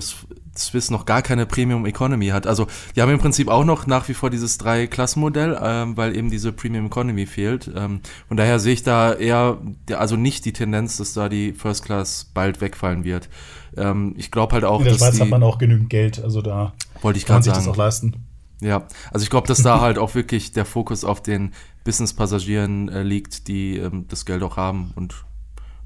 Swiss 0.57 0.91
noch 0.91 1.05
gar 1.05 1.23
keine 1.23 1.47
Premium 1.47 1.87
Economy 1.87 2.29
hat. 2.29 2.47
Also 2.47 2.67
die 2.95 3.03
haben 3.03 3.11
im 3.11 3.19
Prinzip 3.19 3.49
auch 3.49 3.65
noch 3.65 3.87
nach 3.87 4.09
wie 4.09 4.15
vor 4.15 4.31
dieses 4.31 4.59
Drei-Klassen-Modell, 4.59 5.59
ähm, 5.63 5.97
weil 5.97 6.17
eben 6.17 6.31
diese 6.31 6.53
Premium 6.53 6.87
Economy 6.87 7.27
fehlt. 7.27 7.71
Ähm, 7.75 8.01
von 8.27 8.37
daher 8.37 8.59
sehe 8.59 8.73
ich 8.73 8.83
da 8.83 9.13
eher, 9.13 9.59
also 9.97 10.17
nicht 10.17 10.45
die 10.45 10.53
Tendenz, 10.53 10.97
dass 10.97 11.13
da 11.13 11.29
die 11.29 11.53
First 11.53 11.85
Class 11.85 12.31
bald 12.35 12.61
wegfallen 12.61 13.05
wird. 13.05 13.29
Ähm, 13.77 14.15
ich 14.17 14.31
glaube 14.31 14.55
halt 14.55 14.65
auch, 14.65 14.79
In 14.81 14.85
der 14.85 14.95
dass 14.95 15.03
Schweiz 15.03 15.15
die, 15.17 15.21
hat 15.21 15.29
man 15.29 15.43
auch 15.43 15.59
genügend 15.59 15.91
Geld, 15.91 16.23
also 16.23 16.43
da 16.43 16.73
wollte 17.03 17.19
ich 17.19 17.27
kann 17.27 17.37
man 17.37 17.43
sich 17.43 17.53
sagen. 17.53 17.67
das 17.67 17.73
auch 17.73 17.79
leisten. 17.79 18.15
Ja, 18.61 18.87
also 19.13 19.23
ich 19.23 19.31
glaube, 19.31 19.47
dass 19.47 19.63
da 19.63 19.81
halt 19.81 19.99
auch 19.99 20.15
wirklich 20.15 20.53
der 20.53 20.65
Fokus 20.65 21.05
auf 21.05 21.23
den 21.23 21.53
Business-Passagieren 21.85 22.89
äh, 22.89 23.03
liegt, 23.03 23.49
die 23.49 23.77
ähm, 23.77 24.07
das 24.09 24.25
Geld 24.25 24.43
auch 24.43 24.57
haben 24.57 24.93
und 24.97 25.27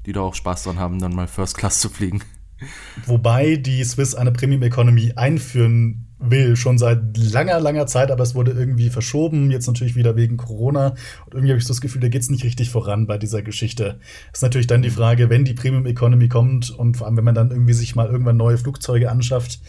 die 0.05 0.13
da 0.13 0.21
auch 0.21 0.35
Spaß 0.35 0.63
dran 0.63 0.79
haben, 0.79 0.99
dann 0.99 1.13
mal 1.13 1.27
First 1.27 1.57
Class 1.57 1.79
zu 1.79 1.89
fliegen. 1.89 2.21
Wobei 3.05 3.55
die 3.55 3.83
Swiss 3.83 4.13
eine 4.15 4.31
Premium 4.31 4.61
Economy 4.61 5.13
einführen 5.15 6.07
will, 6.19 6.55
schon 6.55 6.77
seit 6.77 7.17
langer, 7.17 7.59
langer 7.59 7.87
Zeit, 7.87 8.11
aber 8.11 8.21
es 8.21 8.35
wurde 8.35 8.51
irgendwie 8.51 8.89
verschoben, 8.89 9.49
jetzt 9.49 9.65
natürlich 9.65 9.95
wieder 9.95 10.15
wegen 10.15 10.37
Corona. 10.37 10.89
Und 11.25 11.33
irgendwie 11.33 11.49
habe 11.49 11.57
ich 11.57 11.65
so 11.65 11.73
das 11.73 11.81
Gefühl, 11.81 12.01
da 12.01 12.09
geht 12.09 12.21
es 12.21 12.29
nicht 12.29 12.43
richtig 12.43 12.69
voran 12.69 13.07
bei 13.07 13.17
dieser 13.17 13.41
Geschichte. 13.41 13.99
Ist 14.31 14.43
natürlich 14.43 14.67
dann 14.67 14.83
die 14.83 14.91
Frage, 14.91 15.29
wenn 15.29 15.45
die 15.45 15.55
Premium 15.55 15.85
Economy 15.87 16.27
kommt 16.27 16.69
und 16.69 16.97
vor 16.97 17.07
allem, 17.07 17.17
wenn 17.17 17.23
man 17.23 17.35
dann 17.35 17.49
irgendwie 17.49 17.73
sich 17.73 17.95
mal 17.95 18.07
irgendwann 18.07 18.37
neue 18.37 18.57
Flugzeuge 18.57 19.09
anschafft, 19.09 19.61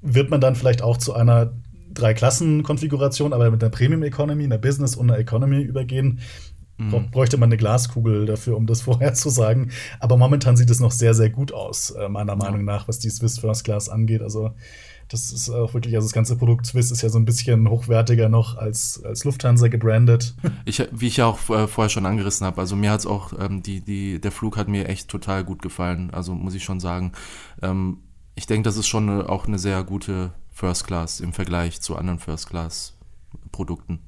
wird 0.00 0.30
man 0.30 0.40
dann 0.40 0.56
vielleicht 0.56 0.82
auch 0.82 0.96
zu 0.96 1.12
einer 1.14 1.52
Drei-Klassen-Konfiguration, 1.92 3.32
aber 3.32 3.50
mit 3.50 3.62
einer 3.62 3.70
Premium 3.70 4.02
Economy, 4.02 4.44
einer 4.44 4.58
Business 4.58 4.94
und 4.94 5.10
einer 5.10 5.18
Economy 5.18 5.60
übergehen. 5.60 6.20
Mhm. 6.78 7.10
Bräuchte 7.10 7.36
man 7.36 7.48
eine 7.48 7.56
Glaskugel 7.56 8.24
dafür, 8.26 8.56
um 8.56 8.66
das 8.66 8.82
vorher 8.82 9.14
zu 9.14 9.30
sagen. 9.30 9.70
Aber 10.00 10.16
momentan 10.16 10.56
sieht 10.56 10.70
es 10.70 10.80
noch 10.80 10.92
sehr, 10.92 11.14
sehr 11.14 11.30
gut 11.30 11.52
aus, 11.52 11.90
äh, 11.90 12.08
meiner 12.08 12.36
Meinung 12.36 12.64
nach, 12.64 12.88
was 12.88 12.98
die 12.98 13.10
Swiss 13.10 13.38
First 13.38 13.64
Class 13.64 13.88
angeht. 13.88 14.22
Also, 14.22 14.52
das 15.08 15.32
ist 15.32 15.48
auch 15.48 15.72
wirklich, 15.72 15.94
also 15.94 16.06
das 16.06 16.12
ganze 16.12 16.36
Produkt 16.36 16.66
Swiss 16.66 16.90
ist 16.90 17.02
ja 17.02 17.08
so 17.08 17.18
ein 17.18 17.24
bisschen 17.24 17.68
hochwertiger 17.68 18.28
noch 18.28 18.58
als, 18.58 19.02
als 19.04 19.24
Lufthansa 19.24 19.68
gebrandet. 19.68 20.34
Ich, 20.64 20.86
wie 20.92 21.06
ich 21.06 21.16
ja 21.16 21.26
auch 21.26 21.38
äh, 21.48 21.66
vorher 21.66 21.88
schon 21.88 22.04
angerissen 22.04 22.46
habe, 22.46 22.60
also 22.60 22.76
mir 22.76 22.90
hat 22.90 23.00
es 23.00 23.06
auch, 23.06 23.32
ähm, 23.38 23.62
die, 23.62 23.80
die, 23.80 24.20
der 24.20 24.32
Flug 24.32 24.58
hat 24.58 24.68
mir 24.68 24.86
echt 24.86 25.08
total 25.08 25.44
gut 25.44 25.62
gefallen. 25.62 26.10
Also 26.10 26.34
muss 26.34 26.54
ich 26.54 26.62
schon 26.62 26.78
sagen. 26.78 27.12
Ähm, 27.62 27.98
ich 28.34 28.46
denke, 28.46 28.64
das 28.64 28.76
ist 28.76 28.86
schon 28.86 29.08
eine, 29.08 29.28
auch 29.28 29.46
eine 29.46 29.58
sehr 29.58 29.82
gute 29.82 30.32
First 30.52 30.86
Class 30.86 31.20
im 31.20 31.32
Vergleich 31.32 31.80
zu 31.80 31.96
anderen 31.96 32.18
First 32.18 32.50
Class 32.50 32.94
Produkten. 33.50 34.00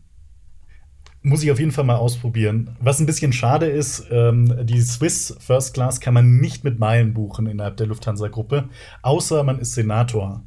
Muss 1.22 1.42
ich 1.42 1.50
auf 1.50 1.58
jeden 1.58 1.72
Fall 1.72 1.84
mal 1.84 1.96
ausprobieren. 1.96 2.76
Was 2.80 2.98
ein 2.98 3.06
bisschen 3.06 3.32
schade 3.32 3.66
ist, 3.66 4.06
ähm, 4.10 4.54
die 4.64 4.80
Swiss 4.80 5.36
First 5.38 5.74
Class 5.74 6.00
kann 6.00 6.14
man 6.14 6.38
nicht 6.38 6.64
mit 6.64 6.78
Meilen 6.78 7.12
buchen 7.12 7.46
innerhalb 7.46 7.76
der 7.76 7.88
Lufthansa-Gruppe, 7.88 8.70
außer 9.02 9.42
man 9.42 9.58
ist 9.58 9.74
Senator. 9.74 10.42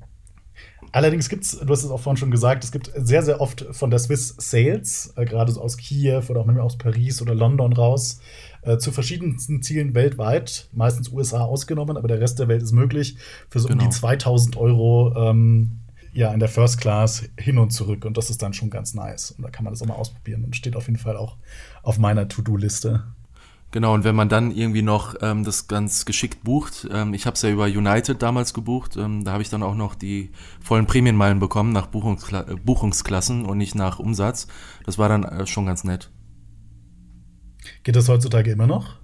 Allerdings 0.92 1.30
gibt 1.30 1.44
es, 1.44 1.60
du 1.60 1.68
hast 1.70 1.84
es 1.84 1.92
auch 1.92 2.00
vorhin 2.00 2.18
schon 2.18 2.32
gesagt, 2.32 2.64
es 2.64 2.72
gibt 2.72 2.92
sehr, 2.96 3.24
sehr 3.24 3.42
oft 3.42 3.66
von 3.72 3.90
der 3.90 4.00
Swiss 4.00 4.36
Sales, 4.38 5.14
äh, 5.16 5.26
gerade 5.26 5.52
so 5.52 5.62
aus 5.62 5.78
Kiew 5.78 6.24
oder 6.30 6.42
auch 6.42 6.46
manchmal 6.46 6.66
aus 6.66 6.78
Paris 6.78 7.22
oder 7.22 7.36
London 7.36 7.74
raus, 7.74 8.20
äh, 8.64 8.78
zu 8.78 8.92
verschiedensten 8.92 9.62
Zielen 9.62 9.94
weltweit, 9.94 10.70
meistens 10.72 11.12
USA 11.12 11.42
ausgenommen, 11.42 11.98
aber 11.98 12.08
der 12.08 12.20
Rest 12.20 12.40
der 12.40 12.48
Welt 12.48 12.64
ist 12.64 12.74
möglich, 12.74 13.18
für 13.50 13.60
so 13.60 13.68
genau. 13.68 13.84
um 13.84 13.90
die 13.90 13.96
2000 13.96 14.56
genau. 14.56 14.66
Euro 14.66 15.14
ähm, 15.16 15.83
ja 16.14 16.32
in 16.32 16.40
der 16.40 16.50
First 16.50 16.80
Class 16.80 17.30
hin 17.38 17.58
und 17.58 17.72
zurück 17.72 18.06
und 18.06 18.18
das 18.18 18.30
ist 18.30 18.42
dann 18.42 18.54
schon 18.54 18.70
ganz 18.70 18.94
nice. 18.94 19.32
Und 19.32 19.44
da 19.44 19.50
kann 19.50 19.64
man 19.64 19.74
das 19.74 19.82
auch 19.82 19.88
mal 19.88 19.96
ausprobieren 19.96 20.44
und 20.46 20.56
steht 20.56 20.76
auf 20.76 20.88
jeden 20.88 21.00
Fall 21.00 21.18
auch 21.18 21.38
auf 21.82 21.98
meiner 21.98 22.28
To-Do-Liste. 22.28 23.04
Genau, 23.72 23.96
und 23.96 24.04
wenn 24.04 24.16
man 24.16 24.30
dann 24.30 24.52
irgendwie 24.52 24.84
noch 24.84 25.16
ähm, 25.22 25.44
das 25.44 25.68
ganz 25.68 26.06
geschickt 26.06 26.44
bucht, 26.44 26.88
ähm, 26.92 27.16
ich 27.16 27.26
habe 27.26 27.34
es 27.34 27.42
ja 27.42 27.50
über 27.50 27.66
United 27.66 28.22
damals 28.22 28.54
gebucht, 28.54 28.96
ähm, 28.98 29.24
da 29.24 29.32
habe 29.32 29.42
ich 29.42 29.50
dann 29.50 29.64
auch 29.64 29.74
noch 29.74 29.96
die 29.96 30.30
vollen 30.62 30.86
Prämienmeilen 30.86 31.40
bekommen 31.40 31.74
nach 31.74 31.88
Buchungskla 31.88 32.42
äh, 32.42 32.56
Buchungsklassen 32.56 33.46
und 33.46 33.58
nicht 33.58 33.74
nach 33.74 33.98
Umsatz. 33.98 34.46
Das 34.86 35.00
war 35.00 35.10
dann 35.10 35.24
äh, 35.24 35.48
schon 35.48 35.66
ganz 35.66 35.84
nett. 35.84 36.12
Geht 37.82 37.96
das 37.96 38.08
heutzutage 38.10 38.52
immer 38.52 38.68
noch? 38.68 39.03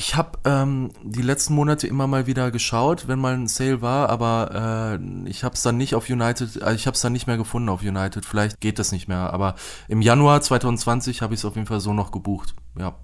Ich 0.00 0.16
habe 0.16 0.38
ähm, 0.46 0.92
die 1.04 1.20
letzten 1.20 1.54
Monate 1.54 1.86
immer 1.86 2.06
mal 2.06 2.26
wieder 2.26 2.50
geschaut, 2.50 3.06
wenn 3.06 3.18
mal 3.18 3.34
ein 3.34 3.48
Sale 3.48 3.82
war, 3.82 4.08
aber 4.08 4.98
äh, 4.98 5.28
ich 5.28 5.44
habe 5.44 5.56
es 5.56 5.60
dann 5.60 5.76
nicht 5.76 5.94
auf 5.94 6.08
United, 6.08 6.56
äh, 6.62 6.72
ich 6.72 6.86
habe 6.86 6.94
es 6.94 7.02
dann 7.02 7.12
nicht 7.12 7.26
mehr 7.26 7.36
gefunden 7.36 7.68
auf 7.68 7.82
United. 7.82 8.24
Vielleicht 8.24 8.62
geht 8.62 8.78
das 8.78 8.92
nicht 8.92 9.08
mehr, 9.08 9.30
aber 9.30 9.56
im 9.88 10.00
Januar 10.00 10.40
2020 10.40 11.20
habe 11.20 11.34
ich 11.34 11.40
es 11.40 11.44
auf 11.44 11.54
jeden 11.54 11.66
Fall 11.66 11.80
so 11.80 11.92
noch 11.92 12.12
gebucht. 12.12 12.54
Ja. 12.78 12.96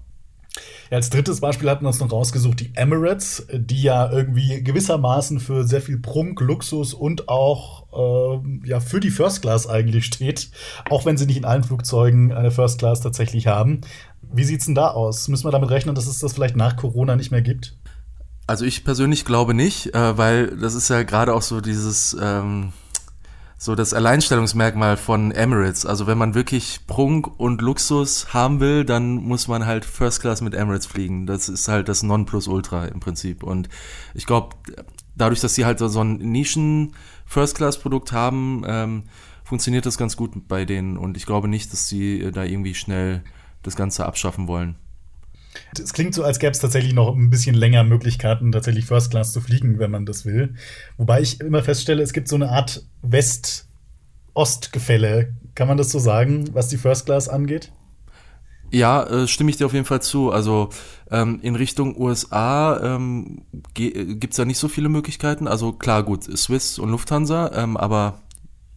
Ja, 0.89 0.97
als 0.97 1.11
drittes 1.11 1.39
Beispiel 1.39 1.69
hatten 1.69 1.83
wir 1.83 1.89
uns 1.89 1.99
noch 1.99 2.11
rausgesucht 2.11 2.61
die 2.61 2.71
Emirates, 2.73 3.45
die 3.53 3.83
ja 3.83 4.11
irgendwie 4.11 4.63
gewissermaßen 4.63 5.39
für 5.39 5.65
sehr 5.65 5.81
viel 5.81 5.99
Prunk, 5.99 6.39
Luxus 6.41 6.95
und 6.95 7.29
auch 7.29 7.85
äh, 7.93 8.67
ja, 8.67 8.79
für 8.79 8.99
die 8.99 9.11
First 9.11 9.41
Class 9.41 9.67
eigentlich 9.67 10.05
steht, 10.05 10.49
auch 10.89 11.05
wenn 11.05 11.17
sie 11.17 11.25
nicht 11.25 11.37
in 11.37 11.45
allen 11.45 11.63
Flugzeugen 11.63 12.31
eine 12.31 12.51
First 12.51 12.79
Class 12.79 13.01
tatsächlich 13.01 13.47
haben. 13.47 13.81
Wie 14.31 14.43
sieht's 14.43 14.65
denn 14.65 14.75
da 14.75 14.89
aus? 14.89 15.27
Müssen 15.27 15.45
wir 15.45 15.51
damit 15.51 15.69
rechnen, 15.69 15.95
dass 15.95 16.07
es 16.07 16.19
das 16.19 16.33
vielleicht 16.33 16.55
nach 16.55 16.75
Corona 16.75 17.15
nicht 17.15 17.31
mehr 17.31 17.41
gibt? 17.41 17.77
Also 18.45 18.65
ich 18.65 18.83
persönlich 18.83 19.25
glaube 19.25 19.53
nicht, 19.53 19.93
äh, 19.93 20.17
weil 20.17 20.55
das 20.57 20.73
ist 20.73 20.89
ja 20.89 21.03
gerade 21.03 21.33
auch 21.33 21.41
so 21.41 21.61
dieses 21.61 22.15
ähm 22.19 22.71
so 23.59 23.73
das 23.73 23.93
Alleinstellungsmerkmal 23.93 24.97
von 24.97 25.31
Emirates. 25.31 25.85
Also 25.85 26.05
wenn 26.05 26.17
man 26.17 26.35
wirklich 26.35 26.81
Prunk 26.85 27.39
und 27.39 27.61
Luxus 27.61 28.31
haben 28.33 28.59
will, 28.59 28.85
dann 28.85 29.15
muss 29.15 29.47
man 29.47 29.65
halt 29.65 29.83
First 29.83 30.21
Class 30.21 30.41
mit 30.41 30.53
Emirates 30.53 30.85
fliegen. 30.85 31.25
Das 31.25 31.49
ist 31.49 31.67
halt 31.67 31.89
das 31.89 32.03
Nonplusultra 32.03 32.85
im 32.85 32.99
Prinzip. 32.99 33.41
Und 33.41 33.67
ich 34.13 34.27
glaube, 34.27 34.55
dadurch, 35.15 35.41
dass 35.41 35.55
sie 35.55 35.65
halt 35.65 35.79
so 35.79 35.99
ein 35.99 36.17
Nischen 36.17 36.93
First 37.25 37.55
Class 37.55 37.79
Produkt 37.79 38.11
haben, 38.11 38.63
ähm, 38.67 39.03
funktioniert 39.43 39.87
das 39.87 39.97
ganz 39.97 40.15
gut 40.15 40.47
bei 40.47 40.63
denen. 40.63 40.95
Und 40.95 41.17
ich 41.17 41.25
glaube 41.25 41.47
nicht, 41.47 41.73
dass 41.73 41.87
sie 41.87 42.31
da 42.31 42.43
irgendwie 42.43 42.75
schnell 42.75 43.23
das 43.67 43.75
Ganze 43.75 44.05
abschaffen 44.05 44.47
wollen. 44.47 44.75
Es 45.79 45.93
klingt 45.93 46.13
so, 46.13 46.23
als 46.23 46.37
gäbe 46.39 46.51
es 46.51 46.59
tatsächlich 46.59 46.93
noch 46.93 47.15
ein 47.15 47.29
bisschen 47.29 47.55
länger 47.55 47.83
Möglichkeiten, 47.83 48.51
tatsächlich 48.51 48.85
First 48.85 49.11
Class 49.11 49.31
zu 49.33 49.41
fliegen, 49.41 49.79
wenn 49.79 49.91
man 49.91 50.05
das 50.05 50.25
will. 50.25 50.55
Wobei 50.97 51.21
ich 51.21 51.41
immer 51.41 51.63
feststelle, 51.63 52.03
es 52.03 52.13
gibt 52.13 52.27
so 52.27 52.35
eine 52.35 52.49
Art 52.49 52.83
West-Ost-Gefälle. 53.01 55.33
Kann 55.55 55.67
man 55.67 55.77
das 55.77 55.91
so 55.91 55.99
sagen, 55.99 56.49
was 56.53 56.69
die 56.69 56.77
First 56.77 57.05
Class 57.05 57.29
angeht? 57.29 57.71
Ja, 58.69 59.03
äh, 59.03 59.27
stimme 59.27 59.49
ich 59.49 59.57
dir 59.57 59.65
auf 59.65 59.73
jeden 59.73 59.85
Fall 59.85 60.01
zu. 60.01 60.31
Also 60.31 60.69
ähm, 61.09 61.39
in 61.41 61.55
Richtung 61.55 61.99
USA 61.99 62.95
ähm, 62.95 63.43
gibt 63.73 64.31
es 64.31 64.37
ja 64.37 64.45
nicht 64.45 64.57
so 64.57 64.67
viele 64.67 64.89
Möglichkeiten. 64.89 65.47
Also 65.47 65.71
klar, 65.71 66.03
gut, 66.03 66.23
Swiss 66.23 66.77
und 66.77 66.89
Lufthansa, 66.89 67.51
ähm, 67.55 67.77
aber 67.77 68.21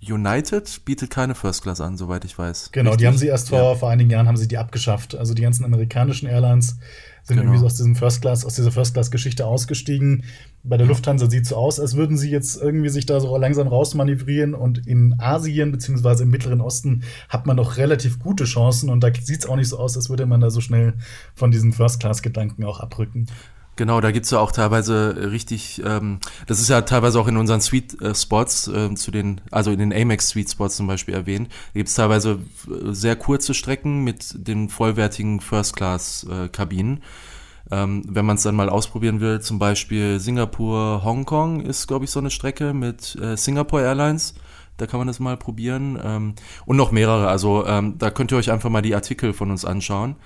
United 0.02 0.84
bietet 0.86 1.10
keine 1.10 1.34
First 1.34 1.62
Class 1.62 1.80
an, 1.80 1.98
soweit 1.98 2.24
ich 2.24 2.38
weiß. 2.38 2.70
Genau, 2.72 2.90
Richtig? 2.90 3.00
die 3.00 3.06
haben 3.06 3.18
sie 3.18 3.26
erst 3.26 3.50
vor, 3.50 3.72
ja. 3.72 3.74
vor 3.74 3.90
einigen 3.90 4.10
Jahren 4.10 4.26
haben 4.26 4.38
sie 4.38 4.48
die 4.48 4.56
abgeschafft. 4.56 5.14
Also 5.14 5.34
die 5.34 5.42
ganzen 5.42 5.64
amerikanischen 5.64 6.26
Airlines 6.26 6.78
sind 7.22 7.36
genau. 7.36 7.42
irgendwie 7.42 7.60
so 7.60 7.66
aus 7.66 7.74
diesem 7.74 7.94
First 7.96 8.22
Class, 8.22 8.46
aus 8.46 8.54
dieser 8.54 8.72
First 8.72 8.94
Class 8.94 9.10
Geschichte 9.10 9.44
ausgestiegen. 9.44 10.24
Bei 10.62 10.78
der. 10.78 10.86
Lufthansa 10.86 11.28
sieht 11.28 11.42
es 11.42 11.50
so 11.50 11.56
aus, 11.56 11.78
als 11.78 11.96
würden 11.96 12.16
sie 12.16 12.30
jetzt 12.30 12.60
irgendwie 12.60 12.88
sich 12.88 13.04
da 13.04 13.20
so 13.20 13.36
langsam 13.36 13.68
rausmanövrieren 13.68 14.54
und 14.54 14.86
in 14.86 15.16
Asien 15.18 15.70
beziehungsweise 15.70 16.22
im 16.22 16.30
Mittleren 16.30 16.62
Osten 16.62 17.04
hat 17.28 17.46
man 17.46 17.58
doch 17.58 17.76
relativ 17.76 18.18
gute 18.18 18.44
Chancen 18.44 18.88
und 18.88 19.00
da 19.04 19.12
sieht 19.12 19.40
es 19.40 19.46
auch 19.46 19.56
nicht 19.56 19.68
so 19.68 19.78
aus, 19.78 19.96
als 19.96 20.08
würde 20.08 20.24
man 20.24 20.40
da 20.40 20.50
so 20.50 20.62
schnell 20.62 20.94
von 21.34 21.50
diesem 21.50 21.74
First 21.74 22.00
Class 22.00 22.22
Gedanken 22.22 22.64
auch 22.64 22.80
abrücken. 22.80 23.26
Genau, 23.80 24.02
da 24.02 24.10
gibt's 24.10 24.30
ja 24.30 24.40
auch 24.40 24.52
teilweise 24.52 25.30
richtig, 25.32 25.80
ähm, 25.86 26.18
das 26.46 26.60
ist 26.60 26.68
ja 26.68 26.82
teilweise 26.82 27.18
auch 27.18 27.28
in 27.28 27.38
unseren 27.38 27.62
Sweet 27.62 28.02
äh, 28.02 28.14
Spots, 28.14 28.68
äh, 28.68 28.94
zu 28.94 29.10
den, 29.10 29.40
also 29.50 29.70
in 29.70 29.78
den 29.78 29.90
Amex 29.90 30.28
Sweet 30.28 30.50
Spots 30.50 30.76
zum 30.76 30.86
Beispiel 30.86 31.14
erwähnt. 31.14 31.48
Da 31.72 31.78
gibt's 31.78 31.94
teilweise 31.94 32.40
äh, 32.68 32.92
sehr 32.92 33.16
kurze 33.16 33.54
Strecken 33.54 34.04
mit 34.04 34.46
den 34.46 34.68
vollwertigen 34.68 35.40
First 35.40 35.76
Class 35.76 36.26
äh, 36.30 36.50
Kabinen. 36.50 37.02
Ähm, 37.70 38.02
wenn 38.06 38.26
man 38.26 38.36
es 38.36 38.42
dann 38.42 38.54
mal 38.54 38.68
ausprobieren 38.68 39.20
will, 39.20 39.40
zum 39.40 39.58
Beispiel 39.58 40.20
Singapur, 40.20 41.00
Hongkong 41.02 41.62
ist, 41.62 41.86
glaube 41.86 42.04
ich, 42.04 42.10
so 42.10 42.20
eine 42.20 42.30
Strecke 42.30 42.74
mit 42.74 43.16
äh, 43.16 43.38
Singapore 43.38 43.82
Airlines. 43.82 44.34
Da 44.76 44.86
kann 44.86 45.00
man 45.00 45.06
das 45.06 45.20
mal 45.20 45.38
probieren. 45.38 45.98
Ähm, 46.04 46.34
und 46.66 46.76
noch 46.76 46.90
mehrere. 46.92 47.28
Also 47.28 47.64
ähm, 47.64 47.96
da 47.96 48.10
könnt 48.10 48.30
ihr 48.30 48.36
euch 48.36 48.50
einfach 48.50 48.68
mal 48.68 48.82
die 48.82 48.94
Artikel 48.94 49.32
von 49.32 49.50
uns 49.50 49.64
anschauen. 49.64 50.16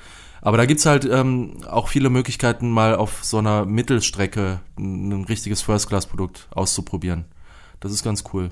Aber 0.45 0.59
da 0.59 0.67
gibt's 0.67 0.85
halt 0.85 1.07
ähm, 1.07 1.65
auch 1.67 1.89
viele 1.89 2.11
Möglichkeiten, 2.11 2.71
mal 2.71 2.95
auf 2.97 3.25
so 3.25 3.39
einer 3.39 3.65
Mittelstrecke 3.65 4.61
ein 4.79 5.25
richtiges 5.25 5.63
First-Class-Produkt 5.63 6.49
auszuprobieren. 6.51 7.25
Das 7.81 7.93
ist 7.93 8.05
ganz 8.05 8.25
cool. 8.35 8.51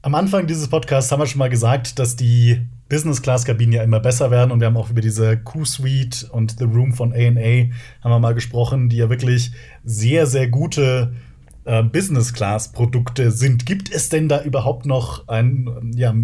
Am 0.00 0.14
Anfang 0.14 0.46
dieses 0.46 0.68
Podcasts 0.68 1.10
haben 1.10 1.18
wir 1.18 1.26
schon 1.26 1.40
mal 1.40 1.50
gesagt, 1.50 1.98
dass 1.98 2.14
die 2.14 2.64
Business-Class-Kabinen 2.88 3.72
ja 3.72 3.82
immer 3.82 3.98
besser 3.98 4.30
werden 4.30 4.52
und 4.52 4.60
wir 4.60 4.68
haben 4.68 4.76
auch 4.76 4.90
über 4.90 5.00
diese 5.00 5.38
Q-Suite 5.38 6.28
und 6.30 6.56
The 6.56 6.64
Room 6.64 6.92
von 6.92 7.12
A&A 7.12 7.70
haben 8.00 8.10
wir 8.12 8.18
mal 8.20 8.34
gesprochen, 8.34 8.88
die 8.88 8.98
ja 8.98 9.10
wirklich 9.10 9.50
sehr, 9.82 10.26
sehr 10.26 10.46
gute 10.46 11.16
äh, 11.64 11.82
Business-Class-Produkte 11.82 13.32
sind. 13.32 13.66
Gibt 13.66 13.92
es 13.92 14.08
denn 14.08 14.28
da 14.28 14.44
überhaupt 14.44 14.86
noch 14.86 15.26
einen 15.26 15.92
ja, 15.96 16.14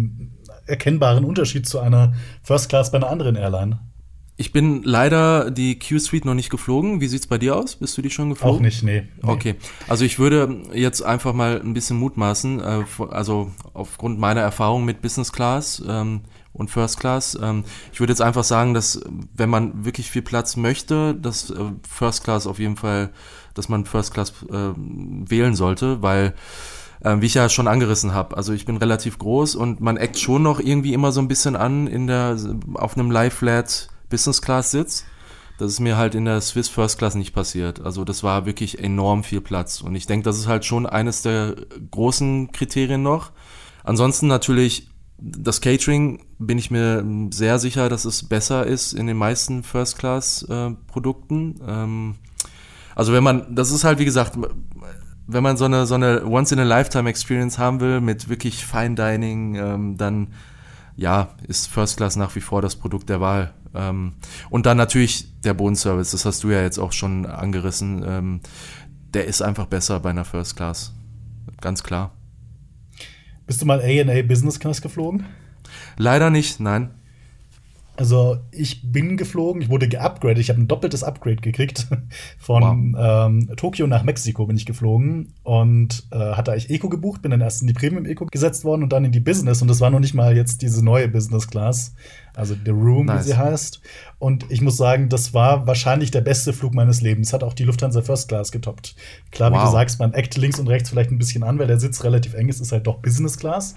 erkennbaren 0.67 1.25
Unterschied 1.25 1.67
zu 1.67 1.79
einer 1.79 2.13
First 2.43 2.69
Class 2.69 2.91
bei 2.91 2.97
einer 2.97 3.09
anderen 3.09 3.35
Airline? 3.35 3.79
Ich 4.39 4.53
bin 4.53 4.83
leider 4.83 5.51
die 5.51 5.77
Q-Suite 5.77 6.23
noch 6.23 6.33
nicht 6.33 6.49
geflogen. 6.49 7.01
Wie 7.01 7.07
sieht's 7.07 7.27
bei 7.27 7.37
dir 7.37 7.57
aus? 7.57 7.75
Bist 7.75 7.97
du 7.97 8.01
die 8.01 8.09
schon 8.09 8.29
geflogen? 8.29 8.59
Auch 8.59 8.61
nicht, 8.61 8.83
nee. 8.83 9.01
nee. 9.01 9.29
Okay. 9.29 9.55
Also 9.89 10.05
ich 10.05 10.17
würde 10.17 10.61
jetzt 10.73 11.01
einfach 11.01 11.33
mal 11.33 11.59
ein 11.59 11.73
bisschen 11.73 11.97
mutmaßen, 11.97 12.61
äh, 12.61 12.83
also 13.09 13.51
aufgrund 13.73 14.17
meiner 14.17 14.39
Erfahrung 14.39 14.85
mit 14.85 15.01
Business 15.01 15.33
Class 15.33 15.83
ähm, 15.85 16.21
und 16.53 16.71
First 16.71 17.01
Class. 17.01 17.37
Ähm, 17.43 17.65
ich 17.91 17.99
würde 17.99 18.13
jetzt 18.13 18.21
einfach 18.21 18.45
sagen, 18.45 18.73
dass 18.73 19.01
wenn 19.35 19.49
man 19.49 19.83
wirklich 19.83 20.09
viel 20.09 20.21
Platz 20.21 20.55
möchte, 20.55 21.15
dass 21.15 21.49
äh, 21.49 21.55
First 21.85 22.23
Class 22.23 22.47
auf 22.47 22.59
jeden 22.59 22.77
Fall, 22.77 23.09
dass 23.55 23.67
man 23.67 23.83
First 23.83 24.13
Class 24.13 24.31
äh, 24.49 24.71
wählen 24.73 25.53
sollte, 25.53 26.01
weil 26.01 26.33
äh, 27.01 27.17
wie 27.19 27.25
ich 27.25 27.33
ja 27.33 27.49
schon 27.49 27.67
angerissen 27.67 28.13
habe. 28.13 28.37
Also 28.37 28.53
ich 28.53 28.65
bin 28.65 28.77
relativ 28.77 29.19
groß 29.19 29.55
und 29.55 29.81
man 29.81 29.97
eckt 29.97 30.17
schon 30.17 30.43
noch 30.43 30.61
irgendwie 30.61 30.93
immer 30.93 31.11
so 31.11 31.19
ein 31.19 31.27
bisschen 31.27 31.57
an 31.57 31.87
in 31.87 32.07
der 32.07 32.37
auf 32.75 32.97
einem 32.97 33.11
Lie-Flat 33.11 33.89
Business 34.09 34.41
Class 34.41 34.71
Sitz. 34.71 35.05
Das 35.57 35.71
ist 35.71 35.79
mir 35.79 35.97
halt 35.97 36.15
in 36.15 36.25
der 36.25 36.39
Swiss 36.39 36.69
First 36.69 36.97
Class 36.97 37.15
nicht 37.15 37.33
passiert. 37.33 37.81
Also 37.81 38.05
das 38.05 38.23
war 38.23 38.45
wirklich 38.45 38.81
enorm 38.81 39.23
viel 39.23 39.41
Platz. 39.41 39.81
Und 39.81 39.95
ich 39.95 40.05
denke, 40.05 40.23
das 40.23 40.37
ist 40.37 40.47
halt 40.47 40.63
schon 40.63 40.85
eines 40.85 41.21
der 41.21 41.55
großen 41.91 42.51
Kriterien 42.51 43.03
noch. 43.03 43.31
Ansonsten 43.83 44.27
natürlich 44.27 44.89
das 45.21 45.61
Catering 45.61 46.23
bin 46.37 46.57
ich 46.57 46.71
mir 46.71 47.03
sehr 47.31 47.59
sicher, 47.59 47.89
dass 47.89 48.05
es 48.05 48.27
besser 48.27 48.65
ist 48.65 48.93
in 48.93 49.07
den 49.07 49.17
meisten 49.17 49.63
First 49.63 49.97
Class 49.97 50.43
äh, 50.43 50.71
Produkten. 50.87 51.59
Ähm, 51.67 52.15
also 52.95 53.13
wenn 53.13 53.23
man, 53.23 53.53
das 53.53 53.71
ist 53.71 53.83
halt 53.83 53.99
wie 53.99 54.05
gesagt, 54.05 54.37
wenn 55.27 55.43
man 55.43 55.57
so 55.57 55.65
eine 55.65 55.85
so 55.85 55.95
eine 55.95 56.25
Once 56.25 56.51
in 56.51 56.59
a 56.59 56.63
Lifetime 56.63 57.09
Experience 57.09 57.59
haben 57.59 57.81
will 57.81 58.01
mit 58.01 58.29
wirklich 58.29 58.65
Fine 58.65 58.95
Dining, 58.95 59.55
ähm, 59.55 59.97
dann 59.97 60.33
ja 60.95 61.29
ist 61.47 61.67
First 61.67 61.97
Class 61.97 62.15
nach 62.15 62.35
wie 62.35 62.41
vor 62.41 62.61
das 62.61 62.75
Produkt 62.75 63.09
der 63.09 63.21
Wahl. 63.21 63.53
Ähm, 63.73 64.13
und 64.49 64.65
dann 64.65 64.77
natürlich 64.77 65.39
der 65.41 65.53
Bodenservice, 65.53 66.11
das 66.11 66.25
hast 66.25 66.43
du 66.43 66.49
ja 66.49 66.61
jetzt 66.61 66.77
auch 66.77 66.91
schon 66.91 67.25
angerissen. 67.25 68.03
Ähm, 68.05 68.41
der 69.13 69.25
ist 69.25 69.41
einfach 69.41 69.65
besser 69.65 69.99
bei 69.99 70.09
einer 70.09 70.25
First 70.25 70.55
Class. 70.55 70.93
Ganz 71.61 71.83
klar. 71.83 72.11
Bist 73.45 73.61
du 73.61 73.65
mal 73.65 73.81
A&A 73.81 74.21
Business 74.21 74.59
Class 74.59 74.81
geflogen? 74.81 75.25
Leider 75.97 76.29
nicht, 76.29 76.59
nein. 76.59 76.91
Also 77.99 78.37
ich 78.51 78.93
bin 78.93 79.17
geflogen, 79.17 79.61
ich 79.61 79.67
wurde 79.67 79.89
geupgradet, 79.89 80.37
ich 80.37 80.49
habe 80.49 80.61
ein 80.61 80.69
doppeltes 80.69 81.03
Upgrade 81.03 81.35
gekriegt. 81.35 81.85
Von 82.39 82.93
wow. 82.93 83.27
ähm, 83.27 83.51
Tokio 83.57 83.87
nach 83.87 84.03
Mexiko 84.03 84.45
bin 84.45 84.55
ich 84.55 84.65
geflogen 84.65 85.33
und 85.43 86.07
äh, 86.11 86.17
hatte 86.17 86.53
eigentlich 86.53 86.69
Eco 86.69 86.87
gebucht, 86.87 87.21
bin 87.21 87.31
dann 87.31 87.41
erst 87.41 87.59
in 87.59 87.67
die 87.67 87.73
Premium 87.73 88.05
Eco 88.05 88.25
gesetzt 88.27 88.63
worden 88.63 88.83
und 88.83 88.93
dann 88.93 89.03
in 89.03 89.11
die 89.11 89.19
Business 89.19 89.61
und 89.61 89.67
das 89.67 89.81
war 89.81 89.89
noch 89.89 89.99
nicht 89.99 90.13
mal 90.13 90.33
jetzt 90.33 90.61
diese 90.61 90.81
neue 90.81 91.09
Business 91.09 91.49
Class, 91.49 91.93
also 92.35 92.55
The 92.63 92.71
Room, 92.71 93.07
nice. 93.07 93.19
wie 93.19 93.31
sie 93.31 93.37
heißt. 93.37 93.81
Und 94.17 94.45
ich 94.49 94.61
muss 94.61 94.77
sagen, 94.77 95.09
das 95.09 95.33
war 95.33 95.67
wahrscheinlich 95.67 96.09
der 96.09 96.21
beste 96.21 96.53
Flug 96.53 96.73
meines 96.73 97.01
Lebens. 97.01 97.33
Hat 97.33 97.43
auch 97.43 97.53
die 97.53 97.65
Lufthansa 97.65 98.01
First 98.01 98.29
Class 98.29 98.53
getoppt. 98.53 98.95
Klar, 99.31 99.51
wow. 99.51 99.59
wie 99.59 99.65
du 99.65 99.71
sagst, 99.73 99.99
man 99.99 100.13
eckt 100.13 100.37
links 100.37 100.57
und 100.57 100.69
rechts 100.69 100.89
vielleicht 100.89 101.11
ein 101.11 101.17
bisschen 101.17 101.43
an, 101.43 101.59
weil 101.59 101.67
der 101.67 101.81
Sitz 101.81 102.01
relativ 102.05 102.33
eng 102.33 102.47
ist, 102.47 102.61
ist 102.61 102.71
halt 102.71 102.87
doch 102.87 102.99
Business 102.99 103.37
Class. 103.37 103.75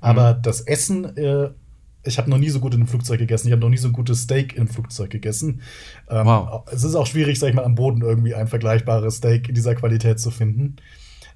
Aber 0.00 0.34
mhm. 0.34 0.42
das 0.42 0.60
Essen 0.60 1.16
äh, 1.16 1.50
ich 2.04 2.18
habe 2.18 2.30
noch 2.30 2.38
nie 2.38 2.50
so 2.50 2.60
gut 2.60 2.74
in 2.74 2.80
einem 2.80 2.88
Flugzeug 2.88 3.18
gegessen. 3.18 3.48
Ich 3.48 3.52
habe 3.52 3.62
noch 3.62 3.68
nie 3.68 3.76
so 3.76 3.88
ein 3.88 3.92
gutes 3.92 4.22
Steak 4.22 4.54
im 4.56 4.68
Flugzeug 4.68 5.10
gegessen. 5.10 5.62
Ähm, 6.08 6.26
wow. 6.26 6.62
Es 6.70 6.84
ist 6.84 6.94
auch 6.94 7.06
schwierig, 7.06 7.38
sag 7.38 7.48
ich 7.48 7.54
mal, 7.54 7.64
am 7.64 7.74
Boden 7.74 8.02
irgendwie 8.02 8.34
ein 8.34 8.46
vergleichbares 8.46 9.16
Steak 9.16 9.48
in 9.48 9.54
dieser 9.54 9.74
Qualität 9.74 10.20
zu 10.20 10.30
finden. 10.30 10.76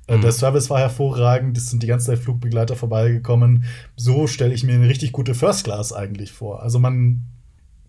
Äh, 0.07 0.17
mhm. 0.17 0.23
Der 0.23 0.33
Service 0.33 0.71
war 0.71 0.81
hervorragend, 0.81 1.57
es 1.57 1.71
sind 1.71 1.83
die 1.83 1.87
ganze 1.87 2.07
Zeit 2.07 2.19
Flugbegleiter 2.19 2.77
vorbeigekommen. 2.77 3.65
So 3.97 4.27
stelle 4.27 4.55
ich 4.55 4.65
mir 4.65 4.75
eine 4.75 4.89
richtig 4.89 5.13
gute 5.13 5.35
First 5.35 5.65
Class 5.65 5.93
eigentlich 5.93 6.33
vor. 6.33 6.63
Also 6.63 6.79
man 6.79 7.27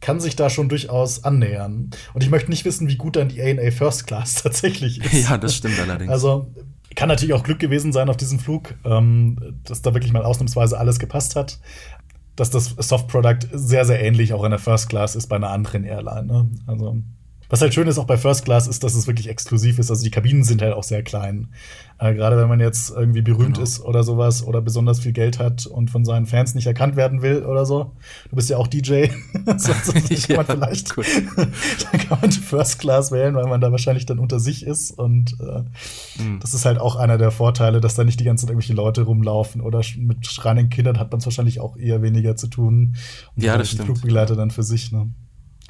kann 0.02 0.20
sich 0.20 0.36
da 0.36 0.50
schon 0.50 0.70
durchaus 0.70 1.24
annähern. 1.24 1.90
Und 2.14 2.24
ich 2.24 2.30
möchte 2.30 2.50
nicht 2.50 2.64
wissen, 2.64 2.88
wie 2.88 2.96
gut 2.96 3.16
dann 3.16 3.30
die 3.30 3.42
ANA 3.42 3.72
First 3.72 4.08
Class 4.08 4.36
tatsächlich 4.44 5.04
ist. 5.04 5.30
Ja, 5.30 5.38
das 5.38 5.56
stimmt 5.56 5.80
allerdings. 5.80 6.12
Also 6.12 6.54
kann 6.96 7.08
natürlich 7.08 7.34
auch 7.34 7.44
Glück 7.44 7.60
gewesen 7.60 7.94
sein 7.94 8.10
auf 8.10 8.18
diesem 8.18 8.40
Flug, 8.40 8.76
ähm, 8.84 9.60
dass 9.64 9.82
da 9.82 9.94
wirklich 9.94 10.12
mal 10.12 10.24
ausnahmsweise 10.24 10.78
alles 10.78 11.00
gepasst 11.00 11.36
hat. 11.36 11.60
Dass 12.40 12.50
das 12.50 12.70
Soft 12.78 13.08
Product 13.10 13.40
sehr, 13.52 13.84
sehr 13.86 14.02
ähnlich 14.02 14.34
auch 14.34 14.44
in 14.44 14.52
der 14.52 14.60
First 14.60 14.90
Class 14.90 15.16
ist 15.16 15.28
bei 15.28 15.36
einer 15.36 15.50
anderen 15.50 15.84
Airline. 15.84 16.26
Ne? 16.26 16.50
Also 16.68 16.98
was 17.50 17.62
halt 17.62 17.74
schön 17.74 17.88
ist 17.88 17.98
auch 17.98 18.06
bei 18.06 18.18
First 18.18 18.46
Class 18.46 18.68
ist, 18.68 18.84
dass 18.84 18.94
es 18.94 19.08
wirklich 19.08 19.28
exklusiv 19.28 19.80
ist. 19.80 19.90
Also 19.90 20.04
die 20.04 20.12
Kabinen 20.12 20.44
sind 20.44 20.62
halt 20.62 20.74
auch 20.74 20.84
sehr 20.84 21.02
klein. 21.02 21.50
Äh, 21.98 22.14
Gerade 22.14 22.38
wenn 22.38 22.48
man 22.48 22.60
jetzt 22.60 22.92
irgendwie 22.92 23.24
berühmt 23.24 23.56
genau. 23.56 23.64
ist 23.64 23.82
oder 23.84 24.04
sowas 24.04 24.46
oder 24.46 24.62
besonders 24.62 25.00
viel 25.00 25.12
Geld 25.12 25.40
hat 25.40 25.66
und 25.66 25.90
von 25.90 26.06
seinen 26.06 26.28
Fans 26.28 26.54
nicht 26.54 26.68
erkannt 26.68 26.96
werden 26.96 27.24
will 27.24 27.44
oder 27.44 27.66
so. 27.66 27.92
Du 28.30 28.36
bist 28.36 28.50
ja 28.50 28.58
auch 28.58 28.68
DJ. 28.68 29.08
so, 29.58 29.74
so, 29.84 29.94
kann 30.28 30.36
man 30.36 30.46
vielleicht 30.46 30.96
cool. 30.96 31.06
dann 31.36 32.02
kann 32.02 32.20
man 32.22 32.32
First 32.32 32.80
Class 32.80 33.12
wählen, 33.12 33.36
weil 33.36 33.48
man 33.48 33.62
da 33.62 33.72
wahrscheinlich 33.72 34.06
dann 34.06 34.20
unter 34.20 34.40
sich 34.40 34.64
ist. 34.66 34.92
Und 34.92 35.36
äh, 35.40 36.22
mhm. 36.22 36.40
das 36.40 36.54
ist 36.54 36.66
halt 36.66 36.80
auch 36.80 36.96
einer 36.96 37.18
der 37.18 37.32
Vorteile, 37.32 37.82
dass 37.82 37.96
da 37.96 38.04
nicht 38.04 38.20
die 38.20 38.26
ganze 38.26 38.46
Zeit 38.46 38.52
irgendwelche 38.52 38.74
Leute 38.74 39.02
rumlaufen 39.02 39.62
oder 39.62 39.82
mit 39.98 40.28
schreienden 40.28 40.70
Kindern 40.70 41.00
hat 41.00 41.12
man 41.12 41.20
es 41.20 41.26
wahrscheinlich 41.26 41.60
auch 41.60 41.78
eher 41.78 42.04
weniger 42.04 42.36
zu 42.36 42.48
tun. 42.48 42.96
Und 43.36 43.44
ja, 43.44 43.58
das 43.58 43.72
stimmt. 43.72 43.86
Flugbegleiter 43.86 44.36
dann 44.36 44.52
für 44.52 44.64
sich. 44.64 44.92
Ne? 44.92 45.10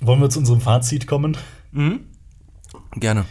Wollen 0.02 0.22
wir 0.22 0.30
zu 0.30 0.40
unserem 0.40 0.62
Fazit 0.62 1.08
kommen? 1.08 1.38
Mhm. 1.72 2.02
Gerne. 2.96 3.26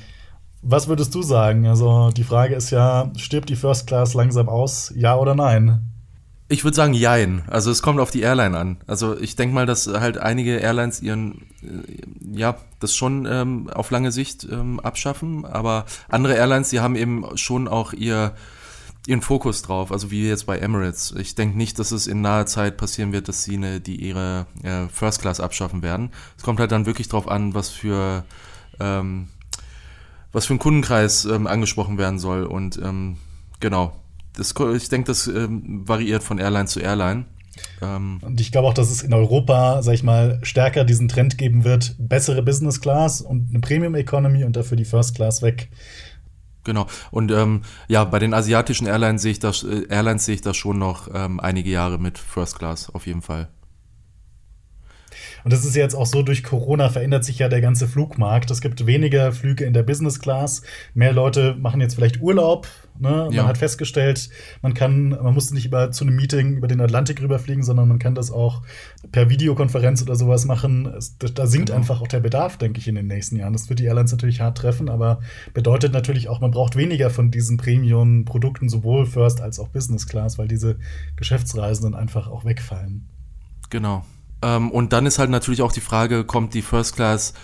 Was 0.63 0.89
würdest 0.89 1.15
du 1.15 1.23
sagen? 1.23 1.67
Also 1.67 2.11
die 2.11 2.25
Frage 2.25 2.55
ist 2.55 2.71
ja, 2.71 3.13
stirbt 3.17 3.49
die 3.49 3.57
First 3.57 3.87
Class 3.87 4.15
langsam 4.15 4.49
aus? 4.49 4.93
Ja 4.97 5.17
oder 5.17 5.35
nein? 5.35 5.83
Ich 6.51 6.65
würde 6.65 6.75
sagen, 6.75 6.95
jein. 6.95 7.43
Also 7.47 7.71
es 7.71 7.83
kommt 7.83 8.01
auf 8.01 8.11
die 8.11 8.23
Airline 8.23 8.57
an. 8.57 8.79
Also 8.87 9.19
ich 9.19 9.37
denke 9.37 9.55
mal, 9.55 9.67
dass 9.67 9.87
halt 9.87 10.17
einige 10.19 10.57
Airlines 10.57 11.03
ihren, 11.03 11.43
äh, 11.63 12.39
ja, 12.39 12.57
das 12.81 12.95
schon 12.97 13.27
ähm, 13.31 13.69
auf 13.71 13.91
lange 13.91 14.13
Sicht 14.13 14.49
ähm, 14.51 14.81
abschaffen, 14.81 15.45
aber 15.45 15.85
andere 16.09 16.35
Airlines, 16.35 16.71
die 16.71 16.81
haben 16.81 16.97
eben 16.97 17.25
schon 17.37 17.69
auch 17.69 17.93
ihr 17.93 18.33
ihren 19.09 19.23
Fokus 19.23 19.63
drauf, 19.63 19.91
also 19.91 20.11
wie 20.11 20.29
jetzt 20.29 20.45
bei 20.47 20.59
Emirates. 20.59 21.15
Ich 21.19 21.35
denke 21.35 21.57
nicht, 21.57 21.79
dass 21.79 21.93
es 21.93 22.07
in 22.07 22.21
naher 22.21 22.47
Zeit 22.47 22.77
passieren 22.77 23.13
wird, 23.13 23.29
dass 23.29 23.43
sie 23.43 23.57
eine, 23.57 23.81
die 23.81 23.97
ihre 23.97 24.47
äh, 24.63 24.87
First 24.93 25.23
Class 25.23 25.41
abschaffen 25.41 25.83
werden. 25.83 26.11
Es 26.37 26.43
kommt 26.43 26.61
halt 26.61 26.73
dann 26.73 26.85
wirklich 26.85 27.09
drauf 27.09 27.27
an, 27.27 27.55
was 27.55 27.71
für 27.71 28.25
ähm, 28.79 29.29
was 30.31 30.47
für 30.47 30.55
ein 30.55 30.59
Kundenkreis 30.59 31.25
ähm, 31.25 31.47
angesprochen 31.47 31.97
werden 31.97 32.19
soll. 32.19 32.45
Und 32.45 32.79
ähm, 32.85 33.17
genau, 33.61 33.95
das, 34.37 34.55
ich 34.77 34.89
denke, 34.91 35.07
das 35.07 35.27
ähm, 35.27 35.89
variiert 35.89 36.23
von 36.23 36.39
Airline 36.39 36.67
zu 36.67 36.81
Airline. 36.81 37.25
Ähm, 37.81 38.19
und 38.23 38.41
ich 38.41 38.53
glaube 38.53 38.69
auch, 38.69 38.75
dass 38.75 38.91
es 38.91 39.03
in 39.03 39.15
Europa, 39.15 39.83
sag 39.83 39.95
ich 39.95 40.03
mal, 40.03 40.39
stärker 40.43 40.85
diesen 40.85 41.09
Trend 41.09 41.39
geben 41.39 41.65
wird, 41.65 41.97
bessere 41.99 42.43
Business 42.43 42.81
Class 42.81 43.23
und 43.23 43.49
eine 43.49 43.61
Premium 43.61 43.95
Economy 43.95 44.45
und 44.45 44.55
dafür 44.55 44.77
die 44.77 44.85
First 44.85 45.15
Class 45.15 45.41
weg. 45.41 45.71
Genau. 46.69 46.87
Und 47.11 47.31
ähm, 47.31 47.63
ja, 47.89 48.05
bei 48.05 48.19
den 48.19 48.35
asiatischen 48.35 48.87
Airlines 48.87 49.23
sehe 49.23 49.33
ich 49.33 49.39
das, 49.39 49.63
äh, 49.63 49.87
Airlines 49.89 50.27
sehe 50.27 50.35
ich 50.35 50.43
das 50.43 50.55
schon 50.55 50.79
noch 50.79 51.09
ähm, 51.15 51.41
einige 51.41 51.71
Jahre 51.71 51.97
mit 51.99 52.19
First 52.19 52.59
Class, 52.59 52.91
auf 52.95 53.07
jeden 53.07 53.23
Fall. 53.23 53.49
Und 55.49 55.53
das 55.55 55.65
ist 55.65 55.77
jetzt 55.77 55.95
auch 55.95 56.05
so, 56.05 56.23
durch 56.23 56.43
Corona 56.43 56.91
verändert 56.91 57.25
sich 57.25 57.39
ja 57.39 57.49
der 57.49 57.63
ganze 57.63 57.89
Flugmarkt. 57.89 58.51
Es 58.51 58.61
gibt 58.61 58.85
weniger 58.85 59.33
Flüge 59.33 59.65
in 59.65 59.73
der 59.73 59.83
Business 59.83 60.21
Class. 60.21 60.61
Mehr 60.93 61.15
Leute 61.15 61.57
machen 61.59 61.81
jetzt 61.81 61.95
vielleicht 61.95 62.21
Urlaub. 62.21 62.69
Ne? 62.99 63.31
Ja. 63.31 63.41
Man 63.41 63.47
hat 63.47 63.57
festgestellt, 63.57 64.29
man 64.61 64.75
kann, 64.75 65.09
man 65.09 65.33
muss 65.33 65.51
nicht 65.51 65.65
über, 65.65 65.91
zu 65.91 66.05
einem 66.05 66.17
Meeting 66.17 66.59
über 66.59 66.69
den 66.69 66.83
Atlantik 66.83 67.23
rüberfliegen, 67.23 67.63
sondern 67.63 67.89
man 67.89 67.99
kann 67.99 68.15
das 68.15 68.31
auch 68.31 68.61
per 69.11 69.31
Videokonferenz 69.31 70.03
oder 70.03 70.17
sowas 70.17 70.45
machen. 70.45 70.85
Es, 70.85 71.17
da 71.17 71.47
sinkt 71.47 71.69
genau. 71.69 71.79
einfach 71.79 72.03
auch 72.03 72.09
der 72.09 72.21
Bedarf, 72.21 72.59
denke 72.59 72.79
ich, 72.81 72.87
in 72.87 72.97
den 72.97 73.07
nächsten 73.07 73.37
Jahren. 73.37 73.55
Das 73.55 73.71
wird 73.71 73.79
die 73.79 73.87
Airlines 73.87 74.13
natürlich 74.13 74.43
hart 74.43 74.59
treffen, 74.59 74.91
aber 74.91 75.21
bedeutet 75.55 75.95
natürlich 75.95 76.29
auch, 76.29 76.43
man 76.43 76.51
braucht 76.51 76.77
weniger 76.77 77.09
von 77.09 77.31
diesen 77.31 77.57
Premium-Produkten, 77.57 78.69
sowohl 78.69 79.07
First 79.07 79.41
als 79.41 79.59
auch 79.59 79.69
Business 79.69 80.07
Class, 80.07 80.37
weil 80.37 80.47
diese 80.47 80.77
Geschäftsreisenden 81.17 81.95
einfach 81.95 82.29
auch 82.29 82.45
wegfallen. 82.45 83.09
Genau. 83.71 84.05
Ähm, 84.43 84.71
und 84.71 84.93
dann 84.93 85.07
ist 85.07 85.19
halt 85.19 85.31
natürlich 85.31 85.63
auch 85.63 85.73
die 85.73 85.81
Frage, 85.81 86.25
kommt 86.25 86.55
die 86.55 86.63
First 86.63 86.97
Class 86.97 87.35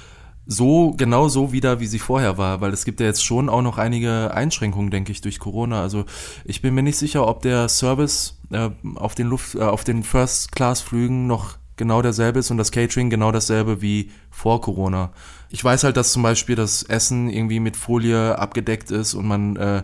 so 0.46 0.92
genau 0.96 1.28
so 1.28 1.52
wieder, 1.52 1.80
wie 1.80 1.86
sie 1.86 1.98
vorher 1.98 2.36
war, 2.36 2.60
weil 2.60 2.72
es 2.72 2.84
gibt 2.84 3.00
ja 3.00 3.06
jetzt 3.06 3.24
schon 3.24 3.48
auch 3.48 3.62
noch 3.62 3.78
einige 3.78 4.32
Einschränkungen, 4.34 4.90
denke 4.90 5.10
ich, 5.10 5.20
durch 5.20 5.38
Corona. 5.38 5.80
Also 5.80 6.04
ich 6.44 6.60
bin 6.60 6.74
mir 6.74 6.82
nicht 6.82 6.98
sicher, 6.98 7.26
ob 7.26 7.42
der 7.42 7.68
Service 7.68 8.38
äh, 8.50 8.70
auf 8.96 9.14
den 9.14 9.28
Luft, 9.28 9.54
äh, 9.54 9.62
auf 9.62 9.84
den 9.84 10.02
First-Class-Flügen 10.02 11.26
noch 11.26 11.56
genau 11.76 12.02
derselbe 12.02 12.38
ist 12.38 12.50
und 12.50 12.58
das 12.58 12.70
Catering 12.70 13.10
genau 13.10 13.32
dasselbe 13.32 13.80
wie 13.80 14.10
vor 14.30 14.60
Corona. 14.60 15.10
Ich 15.48 15.64
weiß 15.64 15.84
halt, 15.84 15.96
dass 15.96 16.12
zum 16.12 16.22
Beispiel 16.22 16.56
das 16.56 16.82
Essen 16.82 17.30
irgendwie 17.30 17.58
mit 17.58 17.76
Folie 17.76 18.38
abgedeckt 18.38 18.90
ist 18.90 19.14
und 19.14 19.26
man 19.26 19.56
äh, 19.56 19.82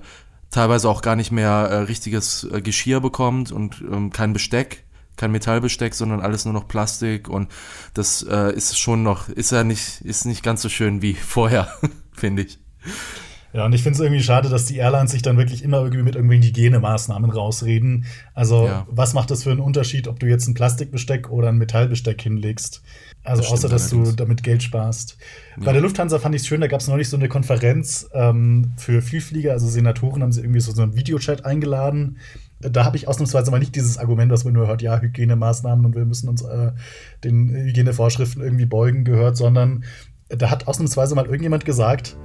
teilweise 0.51 0.88
auch 0.88 1.03
gar 1.03 1.16
nicht 1.16 1.33
mehr 1.33 1.51
äh, 1.51 1.77
richtiges 1.79 2.44
äh, 2.44 2.61
Geschirr 2.61 3.01
bekommt 3.01 3.51
und 3.51 3.83
ähm, 3.90 4.11
kein 4.11 4.33
Besteck 4.33 4.85
kein 5.16 5.33
Metallbesteck, 5.33 5.94
sondern 5.94 6.20
alles 6.20 6.44
nur 6.44 6.55
noch 6.55 6.68
Plastik 6.68 7.29
und 7.29 7.51
das 7.94 8.23
äh, 8.23 8.55
ist 8.55 8.79
schon 8.79 9.03
noch, 9.03 9.29
ist 9.29 9.53
ja 9.53 9.64
nicht, 9.64 10.01
ist 10.03 10.25
nicht 10.25 10.42
ganz 10.42 10.62
so 10.62 10.68
schön 10.68 11.03
wie 11.03 11.14
vorher, 11.14 11.68
finde 12.12 12.42
ich. 12.42 12.59
Ja, 13.53 13.66
und 13.66 13.73
ich 13.73 13.83
finde 13.83 13.96
es 13.96 14.01
irgendwie 14.01 14.23
schade, 14.23 14.49
dass 14.49 14.66
die 14.66 14.77
Airlines 14.77 15.11
sich 15.11 15.23
dann 15.23 15.37
wirklich 15.37 15.64
immer 15.64 15.79
irgendwie 15.79 16.05
mit 16.05 16.14
irgendwelchen 16.14 16.46
Hygienemaßnahmen 16.46 17.31
rausreden. 17.31 18.05
Also, 18.33 18.66
ja. 18.66 18.87
was 18.88 19.12
macht 19.12 19.31
das 19.31 19.42
für 19.42 19.51
einen 19.51 19.61
Unterschied, 19.61 20.07
ob 20.07 20.20
du 20.20 20.27
jetzt 20.27 20.46
ein 20.46 20.55
Plastikbesteck 20.55 21.31
oder 21.31 21.49
ein 21.49 21.59
Metallbesteck 21.59 22.23
hinlegst? 22.23 22.83
Also, 23.25 23.42
das 23.42 23.51
außer 23.51 23.68
dass 23.68 23.90
du 23.90 24.12
damit 24.12 24.44
Geld 24.44 24.62
sparst. 24.62 25.18
Ja. 25.57 25.64
Bei 25.64 25.73
der 25.73 25.83
Lufthansa 25.83 26.20
fand 26.20 26.37
ich 26.37 26.42
es 26.42 26.46
schön, 26.46 26.61
da 26.61 26.68
gab 26.68 26.81
es 26.81 26.87
neulich 26.87 27.09
so 27.09 27.16
eine 27.16 27.29
Konferenz 27.29 28.09
ähm, 28.14 28.73
für 28.77 29.03
Vielflieger, 29.03 29.53
also 29.53 29.66
Senatoren 29.66 30.23
haben 30.23 30.33
sie 30.33 30.42
irgendwie 30.42 30.61
so, 30.61 30.73
so 30.73 30.83
einen 30.83 30.94
Videochat 30.94 31.44
eingeladen 31.44 32.18
da 32.61 32.85
habe 32.85 32.96
ich 32.96 33.09
ausnahmsweise 33.09 33.51
mal 33.51 33.59
nicht 33.59 33.75
dieses 33.75 33.99
Argument, 33.99 34.31
was 34.31 34.44
man 34.44 34.53
nur 34.53 34.66
hört, 34.66 34.83
ja, 34.83 35.01
Hygienemaßnahmen 35.01 35.85
und 35.87 35.94
wir 35.94 36.05
müssen 36.05 36.29
uns 36.29 36.42
äh, 36.42 36.73
den 37.25 37.49
Hygienevorschriften 37.49 38.42
irgendwie 38.42 38.66
beugen 38.66 39.05
gehört, 39.05 39.37
sondern 39.37 39.85
da 40.29 40.51
hat 40.51 40.68
ausnahmsweise 40.68 41.14
mal 41.14 41.25
irgendjemand 41.25 41.64
gesagt, 41.64 42.16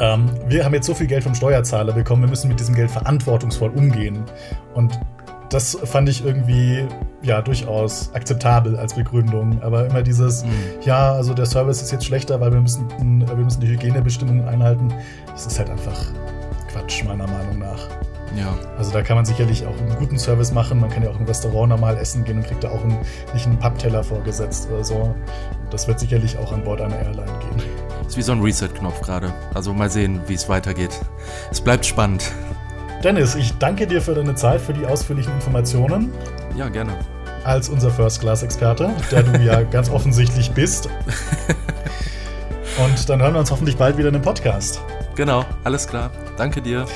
ähm, 0.00 0.30
wir 0.48 0.64
haben 0.64 0.74
jetzt 0.74 0.86
so 0.86 0.94
viel 0.94 1.06
Geld 1.06 1.22
vom 1.22 1.34
Steuerzahler 1.34 1.92
bekommen, 1.92 2.22
wir 2.22 2.30
müssen 2.30 2.48
mit 2.48 2.58
diesem 2.58 2.74
Geld 2.74 2.90
verantwortungsvoll 2.90 3.70
umgehen. 3.70 4.24
Und 4.74 4.98
das 5.50 5.78
fand 5.84 6.08
ich 6.08 6.24
irgendwie 6.24 6.86
ja 7.22 7.40
durchaus 7.42 8.12
akzeptabel 8.12 8.76
als 8.76 8.94
Begründung. 8.94 9.62
Aber 9.62 9.86
immer 9.86 10.02
dieses, 10.02 10.44
mhm. 10.44 10.50
ja, 10.82 11.12
also 11.12 11.34
der 11.34 11.46
Service 11.46 11.82
ist 11.82 11.92
jetzt 11.92 12.04
schlechter, 12.04 12.40
weil 12.40 12.52
wir 12.52 12.60
müssen, 12.60 12.88
wir 12.98 13.36
müssen 13.36 13.60
die 13.60 13.68
Hygienebestimmungen 13.68 14.48
einhalten, 14.48 14.92
das 15.28 15.46
ist 15.46 15.58
halt 15.58 15.70
einfach 15.70 16.06
Quatsch, 16.72 17.04
meiner 17.04 17.26
Meinung 17.26 17.58
nach. 17.58 17.88
Ja. 18.36 18.54
Also 18.78 18.92
da 18.92 19.02
kann 19.02 19.16
man 19.16 19.24
sicherlich 19.24 19.66
auch 19.66 19.78
einen 19.78 19.94
guten 19.96 20.18
Service 20.18 20.52
machen. 20.52 20.80
Man 20.80 20.90
kann 20.90 21.02
ja 21.02 21.10
auch 21.10 21.18
im 21.18 21.26
Restaurant 21.26 21.68
normal 21.68 21.96
essen 21.96 22.24
gehen 22.24 22.38
und 22.38 22.46
kriegt 22.46 22.64
da 22.64 22.70
auch 22.70 22.82
einen, 22.82 22.98
nicht 23.32 23.46
einen 23.46 23.58
Pappteller 23.58 24.02
vorgesetzt 24.02 24.68
oder 24.70 24.84
so. 24.84 25.14
Das 25.70 25.88
wird 25.88 26.00
sicherlich 26.00 26.36
auch 26.38 26.52
an 26.52 26.64
Bord 26.64 26.80
einer 26.80 26.98
Airline 26.98 27.30
gehen. 27.40 27.62
Ist 28.06 28.16
wie 28.16 28.22
so 28.22 28.32
ein 28.32 28.40
Reset-Knopf 28.40 29.00
gerade. 29.00 29.32
Also 29.54 29.72
mal 29.72 29.90
sehen, 29.90 30.20
wie 30.26 30.34
es 30.34 30.48
weitergeht. 30.48 31.00
Es 31.50 31.60
bleibt 31.60 31.86
spannend. 31.86 32.32
Dennis, 33.02 33.34
ich 33.34 33.52
danke 33.58 33.86
dir 33.86 34.00
für 34.00 34.14
deine 34.14 34.34
Zeit, 34.34 34.60
für 34.60 34.72
die 34.72 34.86
ausführlichen 34.86 35.32
Informationen. 35.34 36.12
Ja, 36.56 36.68
gerne. 36.68 36.92
Als 37.44 37.68
unser 37.68 37.90
First-Class-Experte, 37.90 38.90
der 39.10 39.22
du 39.22 39.38
ja 39.40 39.62
ganz 39.70 39.90
offensichtlich 39.90 40.50
bist. 40.52 40.88
Und 42.78 43.08
dann 43.08 43.20
hören 43.20 43.34
wir 43.34 43.40
uns 43.40 43.50
hoffentlich 43.50 43.76
bald 43.76 43.98
wieder 43.98 44.08
in 44.08 44.14
einem 44.14 44.24
Podcast. 44.24 44.80
Genau, 45.14 45.44
alles 45.62 45.86
klar. 45.86 46.10
Danke 46.36 46.60
dir. 46.60 46.86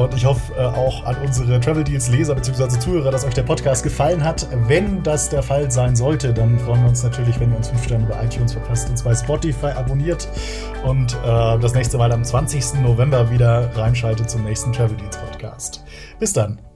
Und 0.00 0.14
ich 0.14 0.24
hoffe 0.24 0.54
äh, 0.54 0.64
auch 0.64 1.04
an 1.04 1.16
unsere 1.22 1.60
Travel 1.60 1.84
Deals 1.84 2.08
Leser 2.08 2.34
bzw. 2.34 2.68
Zuhörer, 2.78 3.10
dass 3.10 3.26
euch 3.26 3.34
der 3.34 3.42
Podcast 3.42 3.82
gefallen 3.82 4.24
hat. 4.24 4.46
Wenn 4.66 5.02
das 5.02 5.28
der 5.28 5.42
Fall 5.42 5.70
sein 5.70 5.94
sollte, 5.94 6.32
dann 6.32 6.58
freuen 6.58 6.82
wir 6.82 6.88
uns 6.88 7.02
natürlich, 7.02 7.38
wenn 7.38 7.50
ihr 7.50 7.58
uns 7.58 7.68
5 7.68 7.84
Sterne 7.84 8.06
bei 8.06 8.24
iTunes 8.24 8.54
verpasst, 8.54 8.88
uns 8.88 9.02
bei 9.02 9.14
Spotify 9.14 9.66
abonniert 9.66 10.26
und 10.84 11.12
äh, 11.22 11.58
das 11.58 11.74
nächste 11.74 11.98
Mal 11.98 12.12
am 12.12 12.24
20. 12.24 12.80
November 12.82 13.30
wieder 13.30 13.76
reinschaltet 13.76 14.30
zum 14.30 14.42
nächsten 14.44 14.72
Travel 14.72 14.96
Deals 14.96 15.18
Podcast. 15.18 15.84
Bis 16.18 16.32
dann. 16.32 16.69